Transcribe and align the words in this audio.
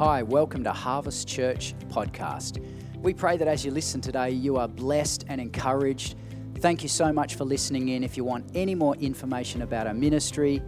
Hi, 0.00 0.22
welcome 0.22 0.64
to 0.64 0.72
Harvest 0.72 1.28
Church 1.28 1.74
Podcast. 1.90 2.64
We 3.02 3.12
pray 3.12 3.36
that 3.36 3.46
as 3.46 3.66
you 3.66 3.70
listen 3.70 4.00
today, 4.00 4.30
you 4.30 4.56
are 4.56 4.66
blessed 4.66 5.26
and 5.28 5.38
encouraged. 5.38 6.14
Thank 6.60 6.82
you 6.82 6.88
so 6.88 7.12
much 7.12 7.34
for 7.34 7.44
listening 7.44 7.90
in. 7.90 8.02
If 8.02 8.16
you 8.16 8.24
want 8.24 8.50
any 8.54 8.74
more 8.74 8.96
information 8.96 9.60
about 9.60 9.86
our 9.86 9.92
ministry, 9.92 10.62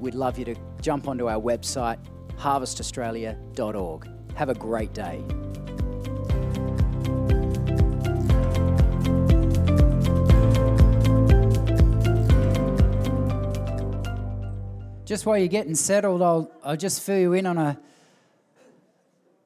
we'd 0.00 0.16
love 0.16 0.40
you 0.40 0.44
to 0.46 0.56
jump 0.82 1.06
onto 1.06 1.28
our 1.28 1.40
website, 1.40 1.98
harvestaustralia.org. 2.36 4.08
Have 4.34 4.48
a 4.48 4.54
great 4.54 4.92
day. 4.92 5.24
Just 15.04 15.26
while 15.26 15.38
you're 15.38 15.46
getting 15.46 15.76
settled, 15.76 16.22
I'll, 16.22 16.50
I'll 16.64 16.76
just 16.76 17.02
fill 17.02 17.20
you 17.20 17.34
in 17.34 17.46
on 17.46 17.56
a, 17.56 17.78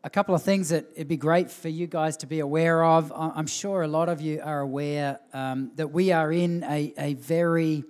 a 0.05 0.11
couple 0.11 0.33
of 0.35 0.43
things 0.43 0.69
that 0.69 0.87
it'd 0.95 1.09
be 1.09 1.17
great 1.17 1.51
for 1.51 1.69
you 1.69 1.89
guys 1.89 2.17
to 2.19 2.27
be 2.27 2.39
aware 2.39 2.85
of. 2.85 3.13
I'm 3.15 3.49
sure 3.49 3.83
a 3.83 3.89
lot 3.89 4.09
of 4.09 4.21
you 4.21 4.41
are 4.43 4.61
aware 4.61 5.19
um, 5.33 5.73
that 5.75 5.91
we 5.91 6.13
are 6.13 6.33
in 6.33 6.63
a, 6.63 6.95
a 6.97 7.15
very 7.15 7.83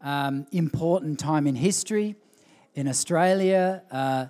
um, 0.00 0.46
important 0.52 1.18
time 1.18 1.48
in 1.48 1.56
history 1.56 2.14
in 2.74 2.86
Australia, 2.86 3.82
uh, 3.90 4.26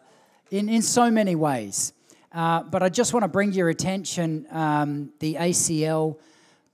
in, 0.51 0.71
in 0.71 0.81
so 0.81 1.11
many 1.11 1.35
ways. 1.35 1.93
Uh, 2.33 2.63
but 2.63 2.83
I 2.83 2.89
just 2.89 3.13
want 3.13 3.25
to 3.25 3.29
bring 3.29 3.53
your 3.53 3.69
attention 3.69 4.47
um, 4.51 5.13
the 5.19 5.35
ACL 5.35 6.17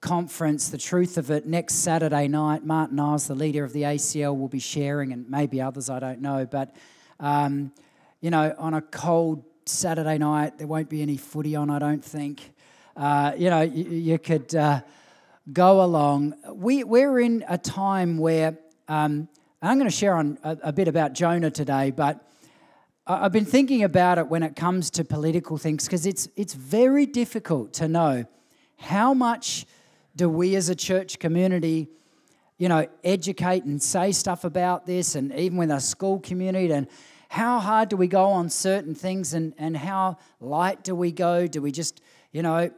conference, 0.00 0.68
the 0.68 0.78
truth 0.78 1.18
of 1.18 1.32
it, 1.32 1.46
next 1.46 1.76
Saturday 1.76 2.28
night. 2.28 2.64
Martin 2.64 3.00
Iles, 3.00 3.26
the 3.26 3.34
leader 3.34 3.64
of 3.64 3.72
the 3.72 3.82
ACL, 3.82 4.38
will 4.38 4.48
be 4.48 4.60
sharing, 4.60 5.12
and 5.12 5.28
maybe 5.28 5.60
others, 5.60 5.90
I 5.90 5.98
don't 5.98 6.20
know. 6.20 6.46
But, 6.48 6.76
um, 7.18 7.72
you 8.20 8.30
know, 8.30 8.54
on 8.56 8.74
a 8.74 8.82
cold 8.82 9.42
Saturday 9.66 10.18
night, 10.18 10.58
there 10.58 10.66
won't 10.66 10.88
be 10.88 11.02
any 11.02 11.16
footy 11.16 11.56
on, 11.56 11.70
I 11.70 11.78
don't 11.78 12.04
think. 12.04 12.52
Uh, 12.96 13.32
you 13.36 13.50
know, 13.50 13.62
you, 13.62 13.84
you 13.84 14.18
could 14.18 14.54
uh, 14.54 14.80
go 15.52 15.82
along. 15.82 16.34
We, 16.52 16.84
we're 16.84 17.20
in 17.20 17.44
a 17.48 17.58
time 17.58 18.18
where, 18.18 18.58
um, 18.88 19.28
I'm 19.62 19.78
going 19.78 19.90
to 19.90 19.96
share 19.96 20.14
on 20.16 20.38
a, 20.44 20.58
a 20.64 20.72
bit 20.72 20.88
about 20.88 21.14
Jonah 21.14 21.50
today, 21.50 21.90
but 21.90 22.20
I've 23.06 23.32
been 23.32 23.44
thinking 23.44 23.82
about 23.82 24.18
it 24.18 24.28
when 24.28 24.42
it 24.42 24.56
comes 24.56 24.90
to 24.92 25.04
political 25.04 25.58
things 25.58 25.84
because 25.84 26.06
it's, 26.06 26.28
it's 26.36 26.54
very 26.54 27.06
difficult 27.06 27.72
to 27.74 27.88
know 27.88 28.24
how 28.76 29.12
much 29.12 29.66
do 30.16 30.28
we 30.28 30.56
as 30.56 30.68
a 30.68 30.74
church 30.74 31.18
community, 31.18 31.88
you 32.58 32.68
know, 32.68 32.86
educate 33.02 33.64
and 33.64 33.82
say 33.82 34.12
stuff 34.12 34.44
about 34.44 34.86
this, 34.86 35.14
and 35.14 35.34
even 35.34 35.58
with 35.58 35.70
our 35.70 35.80
school 35.80 36.20
community, 36.20 36.72
and 36.72 36.86
how 37.34 37.58
hard 37.58 37.88
do 37.88 37.96
we 37.96 38.06
go 38.06 38.26
on 38.26 38.48
certain 38.48 38.94
things, 38.94 39.34
and, 39.34 39.54
and 39.58 39.76
how 39.76 40.18
light 40.38 40.84
do 40.84 40.94
we 40.94 41.10
go? 41.10 41.48
Do 41.48 41.60
we 41.60 41.72
just, 41.72 42.00
you 42.30 42.42
know, 42.42 42.70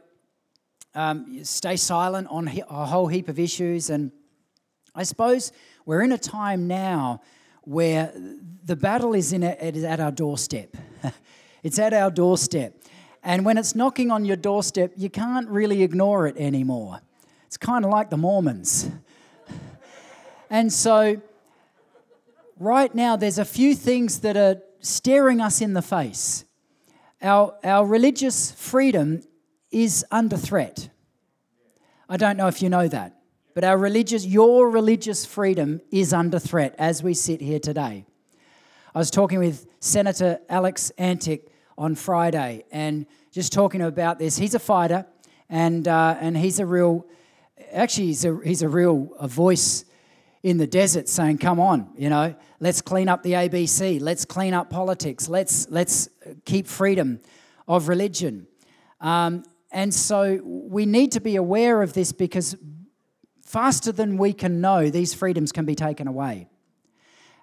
um, 0.95 1.43
stay 1.43 1.75
silent 1.75 2.27
on 2.31 2.47
a 2.47 2.85
whole 2.87 3.05
heap 3.05 3.29
of 3.29 3.37
issues? 3.37 3.91
And 3.91 4.11
I 4.95 5.03
suppose 5.03 5.51
we're 5.85 6.01
in 6.01 6.11
a 6.11 6.17
time 6.17 6.67
now 6.67 7.21
where 7.65 8.11
the 8.65 8.75
battle 8.75 9.13
is, 9.13 9.31
in 9.31 9.43
a, 9.43 9.51
it 9.61 9.77
is 9.77 9.83
at 9.83 9.99
our 9.99 10.11
doorstep. 10.11 10.75
it's 11.61 11.77
at 11.77 11.93
our 11.93 12.09
doorstep. 12.09 12.73
And 13.21 13.45
when 13.45 13.59
it's 13.59 13.75
knocking 13.75 14.09
on 14.09 14.25
your 14.25 14.37
doorstep, 14.37 14.91
you 14.97 15.11
can't 15.11 15.47
really 15.49 15.83
ignore 15.83 16.25
it 16.25 16.35
anymore. 16.35 16.99
It's 17.45 17.57
kind 17.57 17.85
of 17.85 17.91
like 17.91 18.09
the 18.09 18.17
Mormons. 18.17 18.89
and 20.49 20.73
so, 20.73 21.21
right 22.59 22.93
now, 22.93 23.15
there's 23.15 23.37
a 23.37 23.45
few 23.45 23.75
things 23.75 24.19
that 24.19 24.37
are 24.37 24.61
staring 24.79 25.41
us 25.41 25.61
in 25.61 25.73
the 25.73 25.81
face. 25.81 26.45
Our, 27.21 27.55
our 27.63 27.85
religious 27.85 28.51
freedom 28.51 29.23
is 29.71 30.05
under 30.11 30.37
threat. 30.37 30.89
I 32.09 32.17
don't 32.17 32.37
know 32.37 32.47
if 32.47 32.61
you 32.61 32.69
know 32.69 32.87
that, 32.87 33.19
but 33.53 33.63
our 33.63 33.77
religious, 33.77 34.25
your 34.25 34.69
religious 34.69 35.25
freedom 35.25 35.81
is 35.91 36.13
under 36.13 36.39
threat 36.39 36.75
as 36.77 37.03
we 37.03 37.13
sit 37.13 37.41
here 37.41 37.59
today. 37.59 38.05
I 38.93 38.99
was 38.99 39.11
talking 39.11 39.39
with 39.39 39.65
Senator 39.79 40.39
Alex 40.47 40.91
Antic 40.97 41.51
on 41.77 41.95
Friday 41.95 42.65
and 42.71 43.05
just 43.31 43.51
talking 43.51 43.81
about 43.81 44.19
this. 44.19 44.37
He's 44.37 44.55
a 44.55 44.59
fighter 44.59 45.05
and, 45.49 45.87
uh, 45.87 46.17
and 46.19 46.37
he's 46.37 46.59
a 46.59 46.65
real 46.65 47.05
actually, 47.71 48.07
he's 48.07 48.25
a, 48.25 48.39
he's 48.43 48.61
a 48.61 48.69
real 48.69 49.09
a 49.19 49.27
voice 49.27 49.85
in 50.43 50.57
the 50.57 50.67
desert 50.67 51.09
saying, 51.09 51.37
Come 51.39 51.59
on, 51.59 51.89
you 51.97 52.09
know, 52.09 52.35
let's 52.59 52.81
clean 52.81 53.09
up 53.09 53.23
the 53.23 53.33
ABC, 53.33 54.01
let's 54.01 54.25
clean 54.25 54.53
up 54.53 54.69
politics, 54.69 55.27
let's, 55.27 55.69
let's 55.69 56.09
keep 56.45 56.67
freedom 56.67 57.19
of 57.67 57.87
religion. 57.87 58.47
Um, 59.01 59.43
and 59.71 59.93
so 59.93 60.39
we 60.43 60.85
need 60.85 61.11
to 61.13 61.19
be 61.19 61.35
aware 61.35 61.81
of 61.81 61.93
this 61.93 62.11
because 62.11 62.55
faster 63.43 63.91
than 63.91 64.17
we 64.17 64.33
can 64.33 64.61
know, 64.61 64.89
these 64.89 65.13
freedoms 65.13 65.51
can 65.51 65.65
be 65.65 65.75
taken 65.75 66.07
away. 66.07 66.47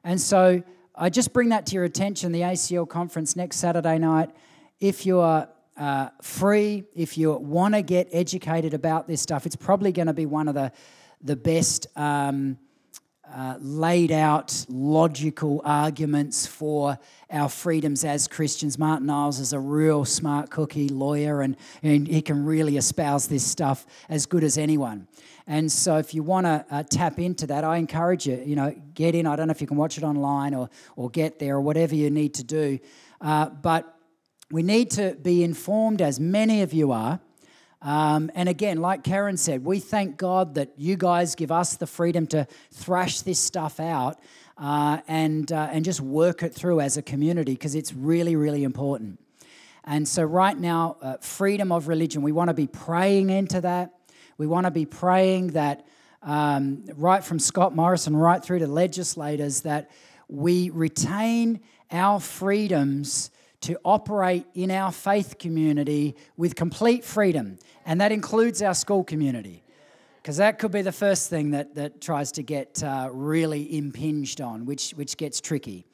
And 0.02 0.20
so 0.20 0.62
I 0.94 1.10
just 1.10 1.32
bring 1.32 1.50
that 1.50 1.66
to 1.66 1.74
your 1.74 1.84
attention 1.84 2.32
the 2.32 2.40
ACL 2.40 2.88
conference 2.88 3.36
next 3.36 3.56
Saturday 3.56 3.98
night. 3.98 4.30
If 4.80 5.06
you 5.06 5.20
are 5.20 5.48
uh, 5.76 6.08
free. 6.22 6.84
If 6.94 7.18
you 7.18 7.32
want 7.32 7.74
to 7.74 7.82
get 7.82 8.08
educated 8.12 8.74
about 8.74 9.08
this 9.08 9.20
stuff, 9.20 9.46
it's 9.46 9.56
probably 9.56 9.92
going 9.92 10.06
to 10.06 10.12
be 10.12 10.26
one 10.26 10.48
of 10.48 10.54
the, 10.54 10.72
the 11.22 11.36
best 11.36 11.86
um, 11.96 12.58
uh, 13.32 13.56
laid 13.60 14.12
out 14.12 14.64
logical 14.68 15.62
arguments 15.64 16.46
for 16.46 16.98
our 17.30 17.48
freedoms 17.48 18.04
as 18.04 18.28
Christians. 18.28 18.78
Martin 18.78 19.08
Iles 19.10 19.40
is 19.40 19.52
a 19.52 19.58
real 19.58 20.04
smart 20.04 20.50
cookie 20.50 20.88
lawyer 20.88 21.40
and, 21.40 21.56
and 21.82 22.06
he 22.06 22.22
can 22.22 22.44
really 22.44 22.76
espouse 22.76 23.26
this 23.26 23.44
stuff 23.44 23.86
as 24.08 24.26
good 24.26 24.44
as 24.44 24.58
anyone. 24.58 25.08
And 25.46 25.70
so, 25.70 25.98
if 25.98 26.14
you 26.14 26.22
want 26.22 26.46
to 26.46 26.64
uh, 26.70 26.82
tap 26.84 27.18
into 27.18 27.46
that, 27.48 27.64
I 27.64 27.76
encourage 27.76 28.26
you, 28.26 28.42
you 28.44 28.56
know, 28.56 28.74
get 28.94 29.14
in. 29.14 29.26
I 29.26 29.36
don't 29.36 29.48
know 29.48 29.52
if 29.52 29.60
you 29.60 29.66
can 29.66 29.76
watch 29.76 29.98
it 29.98 30.04
online 30.04 30.54
or, 30.54 30.70
or 30.96 31.10
get 31.10 31.38
there 31.38 31.56
or 31.56 31.60
whatever 31.60 31.94
you 31.94 32.10
need 32.10 32.34
to 32.34 32.44
do. 32.44 32.78
Uh, 33.20 33.50
but 33.50 33.94
we 34.50 34.62
need 34.62 34.90
to 34.92 35.16
be 35.16 35.42
informed, 35.42 36.00
as 36.00 36.18
many 36.18 36.62
of 36.62 36.72
you 36.72 36.92
are. 36.92 37.20
Um, 37.84 38.30
and 38.34 38.48
again, 38.48 38.78
like 38.78 39.04
Karen 39.04 39.36
said, 39.36 39.62
we 39.62 39.78
thank 39.78 40.16
God 40.16 40.54
that 40.54 40.70
you 40.78 40.96
guys 40.96 41.34
give 41.34 41.52
us 41.52 41.76
the 41.76 41.86
freedom 41.86 42.26
to 42.28 42.46
thrash 42.72 43.20
this 43.20 43.38
stuff 43.38 43.78
out 43.78 44.18
uh, 44.56 45.00
and, 45.06 45.52
uh, 45.52 45.68
and 45.70 45.84
just 45.84 46.00
work 46.00 46.42
it 46.42 46.54
through 46.54 46.80
as 46.80 46.96
a 46.96 47.02
community 47.02 47.52
because 47.52 47.74
it's 47.74 47.92
really, 47.92 48.36
really 48.36 48.64
important. 48.64 49.20
And 49.84 50.08
so, 50.08 50.22
right 50.22 50.58
now, 50.58 50.96
uh, 51.02 51.18
freedom 51.18 51.70
of 51.70 51.86
religion, 51.88 52.22
we 52.22 52.32
want 52.32 52.48
to 52.48 52.54
be 52.54 52.66
praying 52.66 53.28
into 53.28 53.60
that. 53.60 53.92
We 54.38 54.46
want 54.46 54.64
to 54.64 54.70
be 54.70 54.86
praying 54.86 55.48
that, 55.48 55.86
um, 56.22 56.86
right 56.96 57.22
from 57.22 57.38
Scott 57.38 57.76
Morrison 57.76 58.16
right 58.16 58.42
through 58.42 58.60
to 58.60 58.66
legislators, 58.66 59.60
that 59.60 59.90
we 60.26 60.70
retain 60.70 61.60
our 61.90 62.18
freedoms 62.18 63.30
to 63.64 63.78
operate 63.84 64.46
in 64.54 64.70
our 64.70 64.92
faith 64.92 65.38
community 65.38 66.16
with 66.36 66.54
complete 66.54 67.04
freedom, 67.04 67.58
and 67.86 68.00
that 68.00 68.12
includes 68.12 68.62
our 68.62 68.74
school 68.74 69.02
community. 69.02 69.62
Because 70.20 70.36
that 70.38 70.58
could 70.58 70.72
be 70.72 70.82
the 70.82 70.92
first 70.92 71.28
thing 71.28 71.50
that, 71.50 71.74
that 71.74 72.00
tries 72.00 72.32
to 72.32 72.42
get 72.42 72.82
uh, 72.82 73.08
really 73.12 73.76
impinged 73.76 74.40
on, 74.40 74.64
which, 74.64 74.92
which 74.92 75.16
gets 75.16 75.40
tricky. 75.40 75.84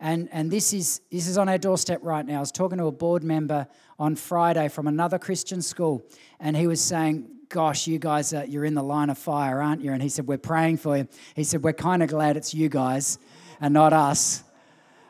And, 0.00 0.28
and 0.32 0.50
this, 0.50 0.72
is, 0.72 1.00
this 1.10 1.26
is 1.26 1.38
on 1.38 1.48
our 1.48 1.58
doorstep 1.58 2.00
right 2.02 2.26
now. 2.26 2.38
I 2.38 2.40
was 2.40 2.52
talking 2.52 2.78
to 2.78 2.86
a 2.86 2.92
board 2.92 3.22
member 3.22 3.66
on 3.98 4.16
Friday 4.16 4.68
from 4.68 4.88
another 4.88 5.18
Christian 5.18 5.62
school, 5.62 6.02
and 6.40 6.56
he 6.56 6.66
was 6.66 6.80
saying, 6.80 7.28
Gosh, 7.48 7.86
you 7.86 7.98
guys, 7.98 8.32
are, 8.32 8.46
you're 8.46 8.64
in 8.64 8.72
the 8.72 8.82
line 8.82 9.10
of 9.10 9.18
fire, 9.18 9.60
aren't 9.60 9.82
you? 9.82 9.92
And 9.92 10.02
he 10.02 10.08
said, 10.08 10.26
We're 10.26 10.38
praying 10.38 10.78
for 10.78 10.96
you. 10.96 11.08
He 11.36 11.44
said, 11.44 11.62
We're 11.62 11.74
kind 11.74 12.02
of 12.02 12.08
glad 12.08 12.36
it's 12.36 12.54
you 12.54 12.70
guys 12.70 13.18
and 13.60 13.74
not 13.74 13.92
us. 13.92 14.42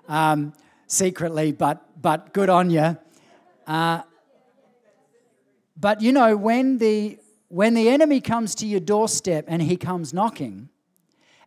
Um, 0.08 0.52
secretly, 0.92 1.52
but, 1.52 2.00
but 2.00 2.34
good 2.34 2.50
on 2.50 2.70
you. 2.70 2.96
Uh, 3.66 4.02
but 5.78 6.00
you 6.02 6.12
know, 6.12 6.36
when 6.36 6.78
the, 6.78 7.18
when 7.48 7.74
the 7.74 7.88
enemy 7.88 8.20
comes 8.20 8.54
to 8.56 8.66
your 8.66 8.80
doorstep 8.80 9.46
and 9.48 9.62
he 9.62 9.76
comes 9.76 10.12
knocking, 10.12 10.68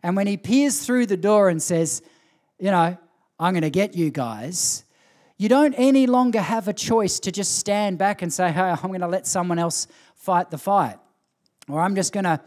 and 0.02 0.16
when 0.16 0.26
he 0.26 0.36
peers 0.36 0.84
through 0.84 1.06
the 1.06 1.16
door 1.16 1.48
and 1.48 1.62
says, 1.62 2.02
you 2.58 2.70
know, 2.70 2.98
I'm 3.38 3.52
going 3.52 3.62
to 3.62 3.70
get 3.70 3.94
you 3.94 4.10
guys, 4.10 4.84
you 5.38 5.48
don't 5.48 5.74
any 5.74 6.06
longer 6.06 6.40
have 6.40 6.66
a 6.66 6.72
choice 6.72 7.20
to 7.20 7.30
just 7.30 7.58
stand 7.58 7.98
back 7.98 8.22
and 8.22 8.32
say, 8.32 8.50
hey, 8.50 8.60
I'm 8.60 8.88
going 8.88 9.00
to 9.00 9.08
let 9.08 9.26
someone 9.26 9.58
else 9.58 9.86
fight 10.14 10.50
the 10.50 10.58
fight. 10.58 10.98
Or 11.68 11.80
I'm 11.80 11.94
just 11.94 12.12
going 12.12 12.24
to, 12.24 12.40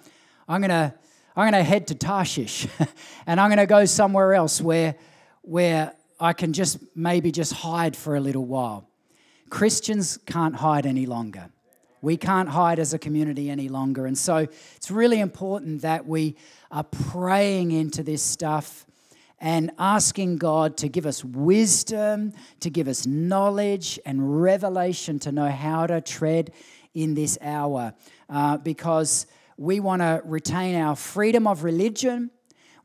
I'm 0.47 0.61
going 0.61 0.69
to, 0.69 0.93
I'm 1.35 1.51
going 1.51 1.63
to 1.63 1.67
head 1.67 1.87
to 1.87 1.95
Tarshish 1.95 2.67
and 3.25 3.39
I'm 3.39 3.49
going 3.49 3.59
to 3.59 3.67
go 3.67 3.85
somewhere 3.85 4.33
else 4.33 4.59
where, 4.59 4.95
where 5.41 5.93
I 6.19 6.33
can 6.33 6.53
just 6.53 6.79
maybe 6.95 7.31
just 7.31 7.53
hide 7.53 7.95
for 7.95 8.15
a 8.15 8.19
little 8.19 8.45
while. 8.45 8.87
Christians 9.49 10.17
can't 10.25 10.55
hide 10.55 10.85
any 10.85 11.05
longer. 11.05 11.49
We 12.01 12.17
can't 12.17 12.49
hide 12.49 12.79
as 12.79 12.93
a 12.93 12.99
community 12.99 13.49
any 13.49 13.67
longer. 13.67 14.05
And 14.05 14.17
so 14.17 14.47
it's 14.75 14.91
really 14.91 15.19
important 15.19 15.81
that 15.81 16.05
we 16.05 16.35
are 16.71 16.83
praying 16.83 17.71
into 17.71 18.03
this 18.03 18.21
stuff 18.21 18.85
and 19.41 19.71
asking 19.79 20.37
God 20.37 20.77
to 20.77 20.89
give 20.89 21.05
us 21.05 21.23
wisdom, 21.23 22.33
to 22.59 22.69
give 22.69 22.87
us 22.87 23.05
knowledge 23.05 23.99
and 24.05 24.41
revelation 24.41 25.19
to 25.19 25.31
know 25.31 25.49
how 25.49 25.87
to 25.87 26.01
tread 26.01 26.51
in 26.93 27.13
this 27.13 27.37
hour 27.41 27.93
uh, 28.29 28.57
because 28.57 29.27
we 29.57 29.79
want 29.79 30.01
to 30.01 30.21
retain 30.25 30.75
our 30.75 30.95
freedom 30.95 31.47
of 31.47 31.63
religion. 31.63 32.31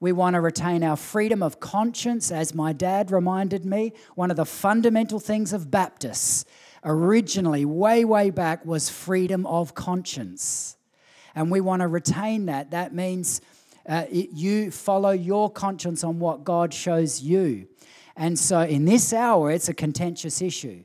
We 0.01 0.13
want 0.13 0.35
to 0.35 0.41
retain 0.41 0.83
our 0.83 0.97
freedom 0.97 1.43
of 1.43 1.61
conscience, 1.61 2.31
as 2.31 2.55
my 2.55 2.73
dad 2.73 3.11
reminded 3.11 3.65
me. 3.65 3.93
One 4.15 4.31
of 4.31 4.37
the 4.37 4.45
fundamental 4.45 5.21
things 5.21 5.53
of 5.53 5.71
Baptists 5.71 6.45
originally, 6.85 7.65
way, 7.65 8.05
way 8.05 8.31
back, 8.31 8.67
was 8.67 8.89
freedom 8.91 9.47
of 9.47 9.75
conscience. 9.75 10.77
And 11.35 11.51
we 11.51 11.61
want 11.61 11.81
to 11.81 11.89
retain 11.89 12.47
that. 12.47 12.71
That 12.73 12.95
means 12.95 13.41
uh, 13.89 14.05
it, 14.11 14.31
you 14.33 14.71
follow 14.71 15.11
your 15.11 15.51
conscience 15.51 16.05
on 16.05 16.19
what 16.19 16.45
God 16.45 16.73
shows 16.73 17.23
you. 17.23 17.67
And 18.17 18.39
so 18.39 18.61
in 18.61 18.85
this 18.85 19.13
hour, 19.13 19.51
it's 19.51 19.69
a 19.69 19.75
contentious 19.75 20.41
issue. 20.41 20.85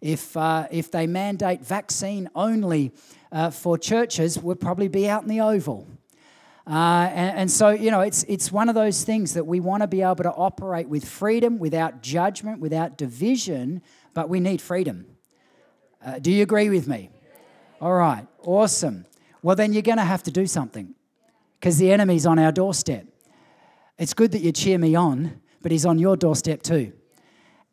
If, 0.00 0.36
uh, 0.36 0.68
if 0.70 0.90
they 0.90 1.06
mandate 1.06 1.64
vaccine 1.64 2.30
only 2.34 2.92
uh, 3.32 3.50
for 3.50 3.76
churches, 3.76 4.38
we'll 4.38 4.56
probably 4.56 4.88
be 4.88 5.08
out 5.08 5.22
in 5.22 5.28
the 5.28 5.40
oval. 5.40 5.88
Uh, 6.68 7.08
and, 7.14 7.38
and, 7.38 7.50
so, 7.50 7.70
you 7.70 7.90
know, 7.90 8.02
it's, 8.02 8.24
it's 8.24 8.52
one 8.52 8.68
of 8.68 8.74
those 8.74 9.02
things 9.02 9.32
that 9.32 9.46
we 9.46 9.58
want 9.58 9.82
to 9.82 9.86
be 9.86 10.02
able 10.02 10.16
to 10.16 10.30
operate 10.30 10.86
with 10.86 11.02
freedom, 11.08 11.58
without 11.58 12.02
judgment, 12.02 12.60
without 12.60 12.98
division, 12.98 13.80
but 14.12 14.28
we 14.28 14.38
need 14.38 14.60
freedom. 14.60 15.06
Uh, 16.04 16.18
do 16.18 16.30
you 16.30 16.42
agree 16.42 16.68
with 16.68 16.86
me? 16.86 17.08
All 17.80 17.94
right, 17.94 18.26
awesome. 18.42 19.06
Well, 19.42 19.56
then 19.56 19.72
you're 19.72 19.80
going 19.80 19.96
to 19.96 20.04
have 20.04 20.22
to 20.24 20.30
do 20.30 20.46
something 20.46 20.94
because 21.58 21.78
the 21.78 21.90
enemy's 21.90 22.26
on 22.26 22.38
our 22.38 22.52
doorstep. 22.52 23.06
It's 23.96 24.12
good 24.12 24.32
that 24.32 24.42
you 24.42 24.52
cheer 24.52 24.76
me 24.76 24.94
on, 24.94 25.40
but 25.62 25.72
he's 25.72 25.86
on 25.86 25.98
your 25.98 26.18
doorstep 26.18 26.62
too. 26.62 26.92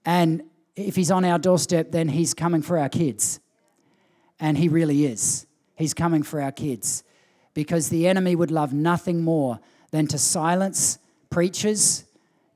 And 0.06 0.44
if 0.78 0.96
he's 0.96 1.12
on 1.12 1.26
our 1.26 1.38
doorstep, 1.38 1.92
then 1.92 2.08
he's 2.08 2.34
coming 2.34 2.62
for 2.62 2.78
our 2.78 2.90
kids. 2.90 3.42
And 4.40 4.58
he 4.58 4.70
really 4.70 5.06
is. 5.06 5.48
He's 5.76 5.94
coming 5.94 6.24
for 6.24 6.42
our 6.42 6.54
kids 6.54 7.04
because 7.56 7.90
the 7.90 8.08
enemy 8.08 8.36
would 8.36 8.52
love 8.52 8.72
nothing 8.72 9.24
more 9.24 9.60
than 9.90 10.06
to 10.06 10.20
silence 10.20 11.00
preachers, 11.32 12.04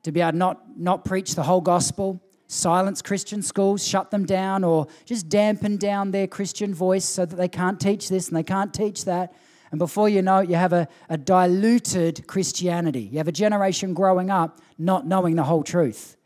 to 0.04 0.12
be 0.12 0.22
able 0.22 0.34
to 0.34 0.38
not, 0.38 0.78
not 0.78 1.06
preach 1.06 1.34
the 1.34 1.44
whole 1.44 1.62
gospel, 1.62 2.22
silence 2.48 3.02
Christian 3.02 3.42
schools, 3.42 3.86
shut 3.86 4.12
them 4.12 4.26
down, 4.26 4.64
or 4.64 4.88
just 5.06 5.30
dampen 5.30 5.78
down 5.78 6.12
their 6.12 6.28
Christian 6.28 6.76
voice 6.76 7.06
so 7.06 7.26
that 7.26 7.36
they 7.38 7.48
can't 7.48 7.80
teach 7.80 8.10
this 8.10 8.28
and 8.28 8.38
they 8.38 8.44
can't 8.44 8.74
teach 8.74 9.06
that. 9.06 9.34
And 9.72 9.80
before 9.80 10.10
you 10.10 10.22
know 10.22 10.40
it, 10.40 10.50
you 10.50 10.56
have 10.56 10.74
a, 10.74 10.88
a 11.10 11.18
diluted 11.18 12.28
Christianity. 12.28 13.02
You 13.02 13.20
have 13.20 13.28
a 13.28 13.32
generation 13.32 13.94
growing 13.94 14.30
up 14.30 14.60
not 14.78 15.08
knowing 15.08 15.36
the 15.36 15.44
whole 15.44 15.64
truth. 15.64 16.18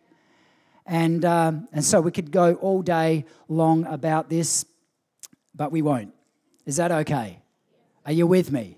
And, 0.85 1.23
um, 1.25 1.67
and 1.71 1.83
so 1.83 2.01
we 2.01 2.11
could 2.11 2.31
go 2.31 2.55
all 2.55 2.81
day 2.81 3.25
long 3.47 3.85
about 3.85 4.29
this, 4.29 4.65
but 5.53 5.71
we 5.71 5.81
won't. 5.81 6.13
Is 6.65 6.77
that 6.77 6.91
okay? 6.91 7.42
Are 8.05 8.11
you 8.11 8.27
with 8.27 8.51
me? 8.51 8.77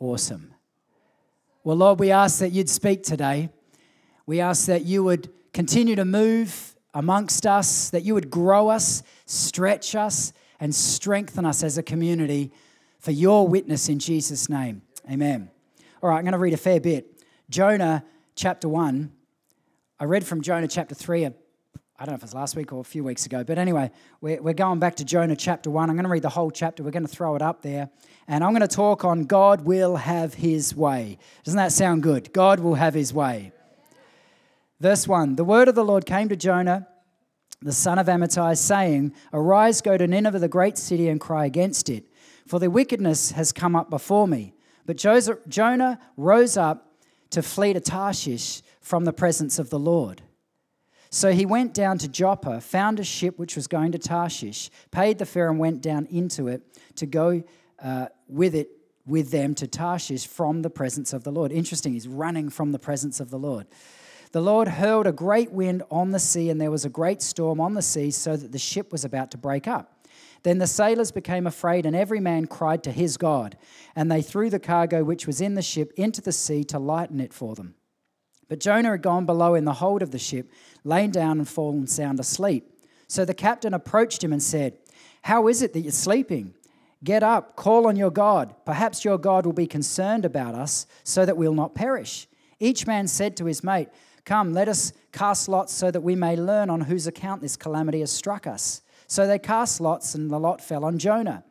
Awesome. 0.00 0.54
Well, 1.64 1.76
Lord, 1.76 2.00
we 2.00 2.10
ask 2.10 2.38
that 2.38 2.52
you'd 2.52 2.70
speak 2.70 3.02
today. 3.02 3.50
We 4.26 4.40
ask 4.40 4.66
that 4.66 4.84
you 4.84 5.04
would 5.04 5.30
continue 5.52 5.96
to 5.96 6.04
move 6.04 6.74
amongst 6.94 7.46
us, 7.46 7.90
that 7.90 8.04
you 8.04 8.14
would 8.14 8.30
grow 8.30 8.68
us, 8.68 9.02
stretch 9.26 9.94
us, 9.94 10.32
and 10.60 10.74
strengthen 10.74 11.44
us 11.44 11.62
as 11.62 11.78
a 11.78 11.82
community 11.82 12.52
for 12.98 13.10
your 13.10 13.46
witness 13.46 13.88
in 13.88 13.98
Jesus' 13.98 14.48
name. 14.48 14.82
Amen. 15.10 15.50
All 16.02 16.10
right, 16.10 16.18
I'm 16.18 16.24
going 16.24 16.32
to 16.32 16.38
read 16.38 16.54
a 16.54 16.58
fair 16.58 16.80
bit. 16.80 17.22
Jonah 17.50 18.04
chapter 18.34 18.68
1. 18.68 19.12
I 20.00 20.04
read 20.04 20.26
from 20.26 20.42
Jonah 20.42 20.68
chapter 20.68 20.94
3 20.94 21.24
I 22.00 22.04
don't 22.04 22.12
know 22.12 22.16
if 22.16 22.22
it 22.22 22.26
was 22.26 22.34
last 22.34 22.54
week 22.54 22.72
or 22.72 22.80
a 22.80 22.84
few 22.84 23.02
weeks 23.02 23.26
ago, 23.26 23.42
but 23.42 23.58
anyway, 23.58 23.90
we're, 24.20 24.40
we're 24.40 24.54
going 24.54 24.78
back 24.78 24.94
to 24.96 25.04
Jonah 25.04 25.34
chapter 25.34 25.68
1. 25.68 25.90
I'm 25.90 25.96
going 25.96 26.04
to 26.04 26.10
read 26.10 26.22
the 26.22 26.28
whole 26.28 26.52
chapter. 26.52 26.84
We're 26.84 26.92
going 26.92 27.06
to 27.06 27.12
throw 27.12 27.34
it 27.34 27.42
up 27.42 27.62
there. 27.62 27.90
And 28.28 28.44
I'm 28.44 28.52
going 28.52 28.60
to 28.60 28.68
talk 28.68 29.04
on 29.04 29.24
God 29.24 29.62
will 29.62 29.96
have 29.96 30.34
his 30.34 30.76
way. 30.76 31.18
Doesn't 31.42 31.58
that 31.58 31.72
sound 31.72 32.04
good? 32.04 32.32
God 32.32 32.60
will 32.60 32.76
have 32.76 32.94
his 32.94 33.12
way. 33.12 33.50
Verse 34.78 35.08
1 35.08 35.34
The 35.34 35.44
word 35.44 35.66
of 35.66 35.74
the 35.74 35.84
Lord 35.84 36.06
came 36.06 36.28
to 36.28 36.36
Jonah, 36.36 36.86
the 37.60 37.72
son 37.72 37.98
of 37.98 38.06
Amittai, 38.06 38.56
saying, 38.56 39.12
Arise, 39.32 39.80
go 39.80 39.96
to 39.96 40.06
Nineveh, 40.06 40.38
the 40.38 40.46
great 40.46 40.78
city, 40.78 41.08
and 41.08 41.20
cry 41.20 41.46
against 41.46 41.88
it, 41.88 42.04
for 42.46 42.60
their 42.60 42.70
wickedness 42.70 43.32
has 43.32 43.50
come 43.50 43.74
up 43.74 43.90
before 43.90 44.28
me. 44.28 44.54
But 44.86 44.98
Jonah 45.48 45.98
rose 46.16 46.56
up 46.56 46.92
to 47.30 47.42
flee 47.42 47.72
to 47.72 47.80
Tarshish 47.80 48.62
from 48.80 49.04
the 49.04 49.12
presence 49.12 49.58
of 49.58 49.70
the 49.70 49.80
Lord. 49.80 50.22
So 51.10 51.32
he 51.32 51.46
went 51.46 51.72
down 51.72 51.98
to 51.98 52.08
Joppa, 52.08 52.60
found 52.60 53.00
a 53.00 53.04
ship 53.04 53.38
which 53.38 53.56
was 53.56 53.66
going 53.66 53.92
to 53.92 53.98
Tarshish, 53.98 54.70
paid 54.90 55.18
the 55.18 55.26
fare, 55.26 55.48
and 55.50 55.58
went 55.58 55.80
down 55.80 56.06
into 56.06 56.48
it 56.48 56.62
to 56.96 57.06
go 57.06 57.42
uh, 57.82 58.06
with 58.28 58.54
it 58.54 58.70
with 59.06 59.30
them 59.30 59.54
to 59.54 59.66
Tarshish 59.66 60.26
from 60.26 60.60
the 60.60 60.68
presence 60.68 61.14
of 61.14 61.24
the 61.24 61.32
Lord. 61.32 61.50
Interesting, 61.50 61.94
he's 61.94 62.06
running 62.06 62.50
from 62.50 62.72
the 62.72 62.78
presence 62.78 63.20
of 63.20 63.30
the 63.30 63.38
Lord. 63.38 63.66
The 64.32 64.42
Lord 64.42 64.68
hurled 64.68 65.06
a 65.06 65.12
great 65.12 65.50
wind 65.50 65.82
on 65.90 66.10
the 66.10 66.18
sea, 66.18 66.50
and 66.50 66.60
there 66.60 66.70
was 66.70 66.84
a 66.84 66.90
great 66.90 67.22
storm 67.22 67.58
on 67.58 67.72
the 67.72 67.80
sea, 67.80 68.10
so 68.10 68.36
that 68.36 68.52
the 68.52 68.58
ship 68.58 68.92
was 68.92 69.06
about 69.06 69.30
to 69.30 69.38
break 69.38 69.66
up. 69.66 70.06
Then 70.42 70.58
the 70.58 70.66
sailors 70.66 71.10
became 71.10 71.46
afraid, 71.46 71.86
and 71.86 71.96
every 71.96 72.20
man 72.20 72.46
cried 72.46 72.82
to 72.84 72.92
his 72.92 73.16
God. 73.16 73.56
And 73.96 74.12
they 74.12 74.20
threw 74.20 74.50
the 74.50 74.60
cargo 74.60 75.02
which 75.02 75.26
was 75.26 75.40
in 75.40 75.54
the 75.54 75.62
ship 75.62 75.92
into 75.96 76.20
the 76.20 76.32
sea 76.32 76.62
to 76.64 76.78
lighten 76.78 77.18
it 77.18 77.32
for 77.32 77.54
them. 77.54 77.74
But 78.48 78.60
Jonah 78.60 78.90
had 78.90 79.02
gone 79.02 79.26
below 79.26 79.54
in 79.54 79.64
the 79.64 79.74
hold 79.74 80.02
of 80.02 80.10
the 80.10 80.18
ship, 80.18 80.50
lain 80.84 81.10
down 81.10 81.38
and 81.38 81.48
fallen 81.48 81.86
sound 81.86 82.18
asleep. 82.18 82.70
So 83.06 83.24
the 83.24 83.34
captain 83.34 83.74
approached 83.74 84.24
him 84.24 84.32
and 84.32 84.42
said, 84.42 84.78
How 85.22 85.48
is 85.48 85.62
it 85.62 85.72
that 85.72 85.80
you're 85.80 85.92
sleeping? 85.92 86.54
Get 87.04 87.22
up, 87.22 87.54
call 87.56 87.86
on 87.86 87.96
your 87.96 88.10
God. 88.10 88.54
Perhaps 88.64 89.04
your 89.04 89.18
God 89.18 89.46
will 89.46 89.52
be 89.52 89.66
concerned 89.66 90.24
about 90.24 90.54
us 90.54 90.86
so 91.04 91.24
that 91.24 91.36
we'll 91.36 91.54
not 91.54 91.74
perish. 91.74 92.26
Each 92.58 92.86
man 92.86 93.06
said 93.06 93.36
to 93.36 93.44
his 93.44 93.62
mate, 93.62 93.88
Come, 94.24 94.52
let 94.52 94.68
us 94.68 94.92
cast 95.12 95.48
lots 95.48 95.72
so 95.72 95.90
that 95.90 96.02
we 96.02 96.14
may 96.14 96.36
learn 96.36 96.70
on 96.70 96.82
whose 96.82 97.06
account 97.06 97.40
this 97.40 97.56
calamity 97.56 98.00
has 98.00 98.10
struck 98.10 98.46
us. 98.46 98.82
So 99.06 99.26
they 99.26 99.38
cast 99.38 99.80
lots, 99.80 100.14
and 100.14 100.30
the 100.30 100.38
lot 100.38 100.60
fell 100.60 100.84
on 100.84 100.98
Jonah. 100.98 101.44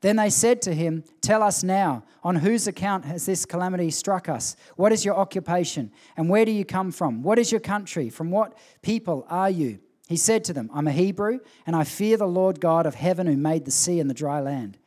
Then 0.00 0.16
they 0.16 0.30
said 0.30 0.62
to 0.62 0.74
him, 0.74 1.04
Tell 1.20 1.42
us 1.42 1.62
now, 1.62 2.04
on 2.22 2.36
whose 2.36 2.66
account 2.66 3.04
has 3.04 3.26
this 3.26 3.44
calamity 3.44 3.90
struck 3.90 4.28
us? 4.28 4.56
What 4.76 4.92
is 4.92 5.04
your 5.04 5.16
occupation? 5.16 5.90
And 6.16 6.28
where 6.28 6.44
do 6.44 6.52
you 6.52 6.64
come 6.64 6.92
from? 6.92 7.22
What 7.22 7.38
is 7.38 7.50
your 7.50 7.60
country? 7.60 8.08
From 8.10 8.30
what 8.30 8.56
people 8.82 9.26
are 9.28 9.50
you? 9.50 9.80
He 10.08 10.16
said 10.16 10.44
to 10.44 10.52
them, 10.52 10.70
I'm 10.72 10.86
a 10.88 10.92
Hebrew, 10.92 11.40
and 11.66 11.76
I 11.76 11.84
fear 11.84 12.16
the 12.16 12.26
Lord 12.26 12.60
God 12.60 12.86
of 12.86 12.94
heaven 12.94 13.26
who 13.26 13.36
made 13.36 13.64
the 13.64 13.70
sea 13.70 14.00
and 14.00 14.08
the 14.08 14.14
dry 14.14 14.40
land. 14.40 14.78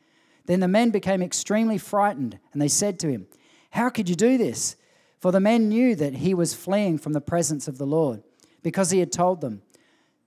Then 0.46 0.60
the 0.60 0.68
men 0.68 0.90
became 0.90 1.22
extremely 1.22 1.78
frightened, 1.78 2.38
and 2.52 2.60
they 2.60 2.68
said 2.68 2.98
to 3.00 3.08
him, 3.08 3.26
How 3.70 3.88
could 3.88 4.08
you 4.08 4.16
do 4.16 4.36
this? 4.36 4.76
For 5.20 5.30
the 5.30 5.38
men 5.38 5.68
knew 5.68 5.94
that 5.94 6.14
he 6.14 6.34
was 6.34 6.54
fleeing 6.54 6.98
from 6.98 7.12
the 7.12 7.20
presence 7.20 7.68
of 7.68 7.78
the 7.78 7.86
Lord, 7.86 8.24
because 8.62 8.90
he 8.90 8.98
had 8.98 9.12
told 9.12 9.40
them. 9.40 9.62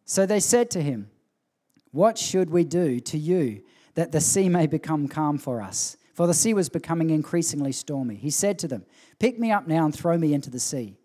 So 0.05 0.25
they 0.25 0.39
said 0.39 0.69
to 0.71 0.81
him, 0.81 1.09
What 1.91 2.17
should 2.17 2.50
we 2.50 2.63
do 2.63 3.01
to 3.01 3.17
you? 3.17 3.63
That 3.95 4.11
the 4.11 4.21
sea 4.21 4.47
may 4.47 4.67
become 4.67 5.07
calm 5.07 5.37
for 5.37 5.61
us. 5.61 5.97
For 6.13 6.27
the 6.27 6.33
sea 6.33 6.53
was 6.53 6.69
becoming 6.69 7.09
increasingly 7.09 7.73
stormy. 7.73 8.15
He 8.15 8.29
said 8.29 8.57
to 8.59 8.67
them, 8.67 8.85
Pick 9.19 9.37
me 9.37 9.51
up 9.51 9.67
now 9.67 9.85
and 9.85 9.93
throw 9.93 10.17
me 10.17 10.33
into 10.33 10.49
the 10.49 10.59
sea. 10.59 10.95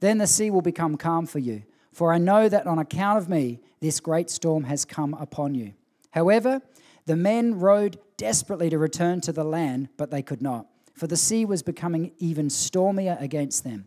Then 0.00 0.18
the 0.18 0.26
sea 0.26 0.50
will 0.50 0.60
become 0.60 0.96
calm 0.96 1.26
for 1.26 1.38
you, 1.38 1.62
for 1.92 2.12
I 2.12 2.18
know 2.18 2.48
that 2.48 2.66
on 2.66 2.78
account 2.78 3.18
of 3.18 3.28
me 3.28 3.60
this 3.80 4.00
great 4.00 4.28
storm 4.28 4.64
has 4.64 4.84
come 4.84 5.14
upon 5.14 5.54
you. 5.54 5.72
However, 6.10 6.60
the 7.06 7.16
men 7.16 7.58
rowed 7.58 7.98
desperately 8.16 8.70
to 8.70 8.78
return 8.78 9.20
to 9.22 9.32
the 9.32 9.44
land, 9.44 9.88
but 9.96 10.10
they 10.10 10.22
could 10.22 10.42
not, 10.42 10.66
for 10.94 11.06
the 11.06 11.16
sea 11.16 11.44
was 11.44 11.62
becoming 11.62 12.12
even 12.18 12.50
stormier 12.50 13.16
against 13.20 13.64
them. 13.64 13.86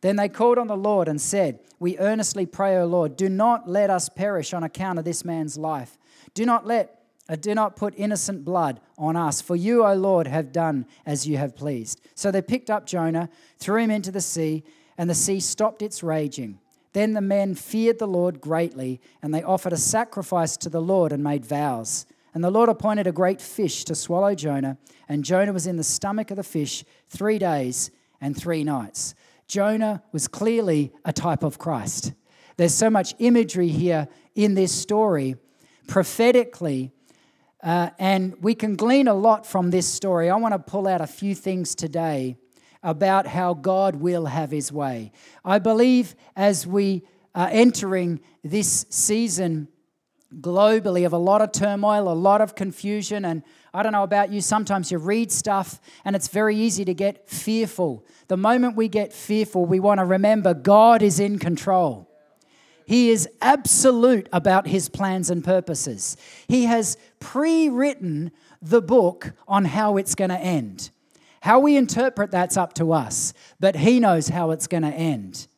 Then 0.00 0.16
they 0.16 0.28
called 0.28 0.58
on 0.58 0.68
the 0.68 0.76
Lord 0.76 1.08
and 1.08 1.20
said, 1.20 1.60
We 1.78 1.98
earnestly 1.98 2.46
pray, 2.46 2.76
O 2.78 2.86
Lord, 2.86 3.16
do 3.16 3.28
not 3.28 3.68
let 3.68 3.90
us 3.90 4.08
perish 4.08 4.54
on 4.54 4.62
account 4.62 4.98
of 4.98 5.04
this 5.04 5.24
man's 5.24 5.58
life. 5.58 5.98
Do 6.34 6.46
not 6.46 6.66
let 6.66 6.97
Uh, 7.28 7.36
do 7.36 7.54
not 7.54 7.76
put 7.76 7.94
innocent 7.96 8.44
blood 8.44 8.80
on 8.96 9.16
us, 9.16 9.40
for 9.42 9.54
you, 9.54 9.84
O 9.84 9.94
Lord, 9.94 10.26
have 10.26 10.50
done 10.50 10.86
as 11.04 11.26
you 11.26 11.36
have 11.36 11.54
pleased. 11.54 12.00
So 12.14 12.30
they 12.30 12.40
picked 12.40 12.70
up 12.70 12.86
Jonah, 12.86 13.28
threw 13.58 13.82
him 13.82 13.90
into 13.90 14.10
the 14.10 14.20
sea, 14.20 14.64
and 14.96 15.10
the 15.10 15.14
sea 15.14 15.38
stopped 15.40 15.82
its 15.82 16.02
raging. 16.02 16.58
Then 16.94 17.12
the 17.12 17.20
men 17.20 17.54
feared 17.54 17.98
the 17.98 18.06
Lord 18.06 18.40
greatly, 18.40 19.00
and 19.22 19.34
they 19.34 19.42
offered 19.42 19.74
a 19.74 19.76
sacrifice 19.76 20.56
to 20.56 20.70
the 20.70 20.80
Lord 20.80 21.12
and 21.12 21.22
made 21.22 21.44
vows. 21.44 22.06
And 22.34 22.42
the 22.42 22.50
Lord 22.50 22.68
appointed 22.68 23.06
a 23.06 23.12
great 23.12 23.40
fish 23.40 23.84
to 23.84 23.94
swallow 23.94 24.34
Jonah, 24.34 24.78
and 25.08 25.24
Jonah 25.24 25.52
was 25.52 25.66
in 25.66 25.76
the 25.76 25.84
stomach 25.84 26.30
of 26.30 26.36
the 26.36 26.42
fish 26.42 26.84
three 27.08 27.38
days 27.38 27.90
and 28.20 28.36
three 28.36 28.64
nights. 28.64 29.14
Jonah 29.46 30.02
was 30.12 30.28
clearly 30.28 30.92
a 31.04 31.12
type 31.12 31.42
of 31.42 31.58
Christ. 31.58 32.12
There's 32.56 32.74
so 32.74 32.90
much 32.90 33.14
imagery 33.18 33.68
here 33.68 34.08
in 34.34 34.54
this 34.54 34.72
story. 34.72 35.36
Prophetically, 35.86 36.92
uh, 37.62 37.90
and 37.98 38.36
we 38.40 38.54
can 38.54 38.76
glean 38.76 39.08
a 39.08 39.14
lot 39.14 39.46
from 39.46 39.70
this 39.70 39.86
story. 39.86 40.30
I 40.30 40.36
want 40.36 40.54
to 40.54 40.58
pull 40.58 40.86
out 40.86 41.00
a 41.00 41.06
few 41.06 41.34
things 41.34 41.74
today 41.74 42.36
about 42.82 43.26
how 43.26 43.54
God 43.54 43.96
will 43.96 44.26
have 44.26 44.50
his 44.50 44.72
way. 44.72 45.12
I 45.44 45.58
believe 45.58 46.14
as 46.36 46.66
we 46.66 47.02
are 47.34 47.48
entering 47.50 48.20
this 48.44 48.86
season 48.90 49.68
globally 50.40 51.06
of 51.06 51.12
a 51.12 51.18
lot 51.18 51.40
of 51.42 51.52
turmoil, 51.52 52.10
a 52.10 52.14
lot 52.14 52.40
of 52.40 52.54
confusion, 52.54 53.24
and 53.24 53.42
I 53.72 53.82
don't 53.82 53.92
know 53.92 54.02
about 54.02 54.30
you, 54.30 54.40
sometimes 54.40 54.92
you 54.92 54.98
read 54.98 55.32
stuff 55.32 55.80
and 56.04 56.14
it's 56.14 56.28
very 56.28 56.56
easy 56.56 56.84
to 56.84 56.94
get 56.94 57.28
fearful. 57.28 58.06
The 58.28 58.36
moment 58.36 58.76
we 58.76 58.88
get 58.88 59.12
fearful, 59.12 59.64
we 59.64 59.80
want 59.80 59.98
to 59.98 60.04
remember 60.04 60.54
God 60.54 61.02
is 61.02 61.18
in 61.18 61.38
control. 61.38 62.07
He 62.88 63.10
is 63.10 63.28
absolute 63.42 64.30
about 64.32 64.66
his 64.66 64.88
plans 64.88 65.28
and 65.28 65.44
purposes. 65.44 66.16
He 66.48 66.64
has 66.64 66.96
pre 67.20 67.68
written 67.68 68.32
the 68.62 68.80
book 68.80 69.32
on 69.46 69.66
how 69.66 69.98
it's 69.98 70.14
going 70.14 70.30
to 70.30 70.40
end. 70.40 70.88
How 71.42 71.60
we 71.60 71.76
interpret 71.76 72.30
that's 72.30 72.56
up 72.56 72.72
to 72.74 72.94
us, 72.94 73.34
but 73.60 73.76
he 73.76 74.00
knows 74.00 74.28
how 74.28 74.52
it's 74.52 74.66
going 74.66 74.84
to 74.84 74.88
end. 74.88 75.48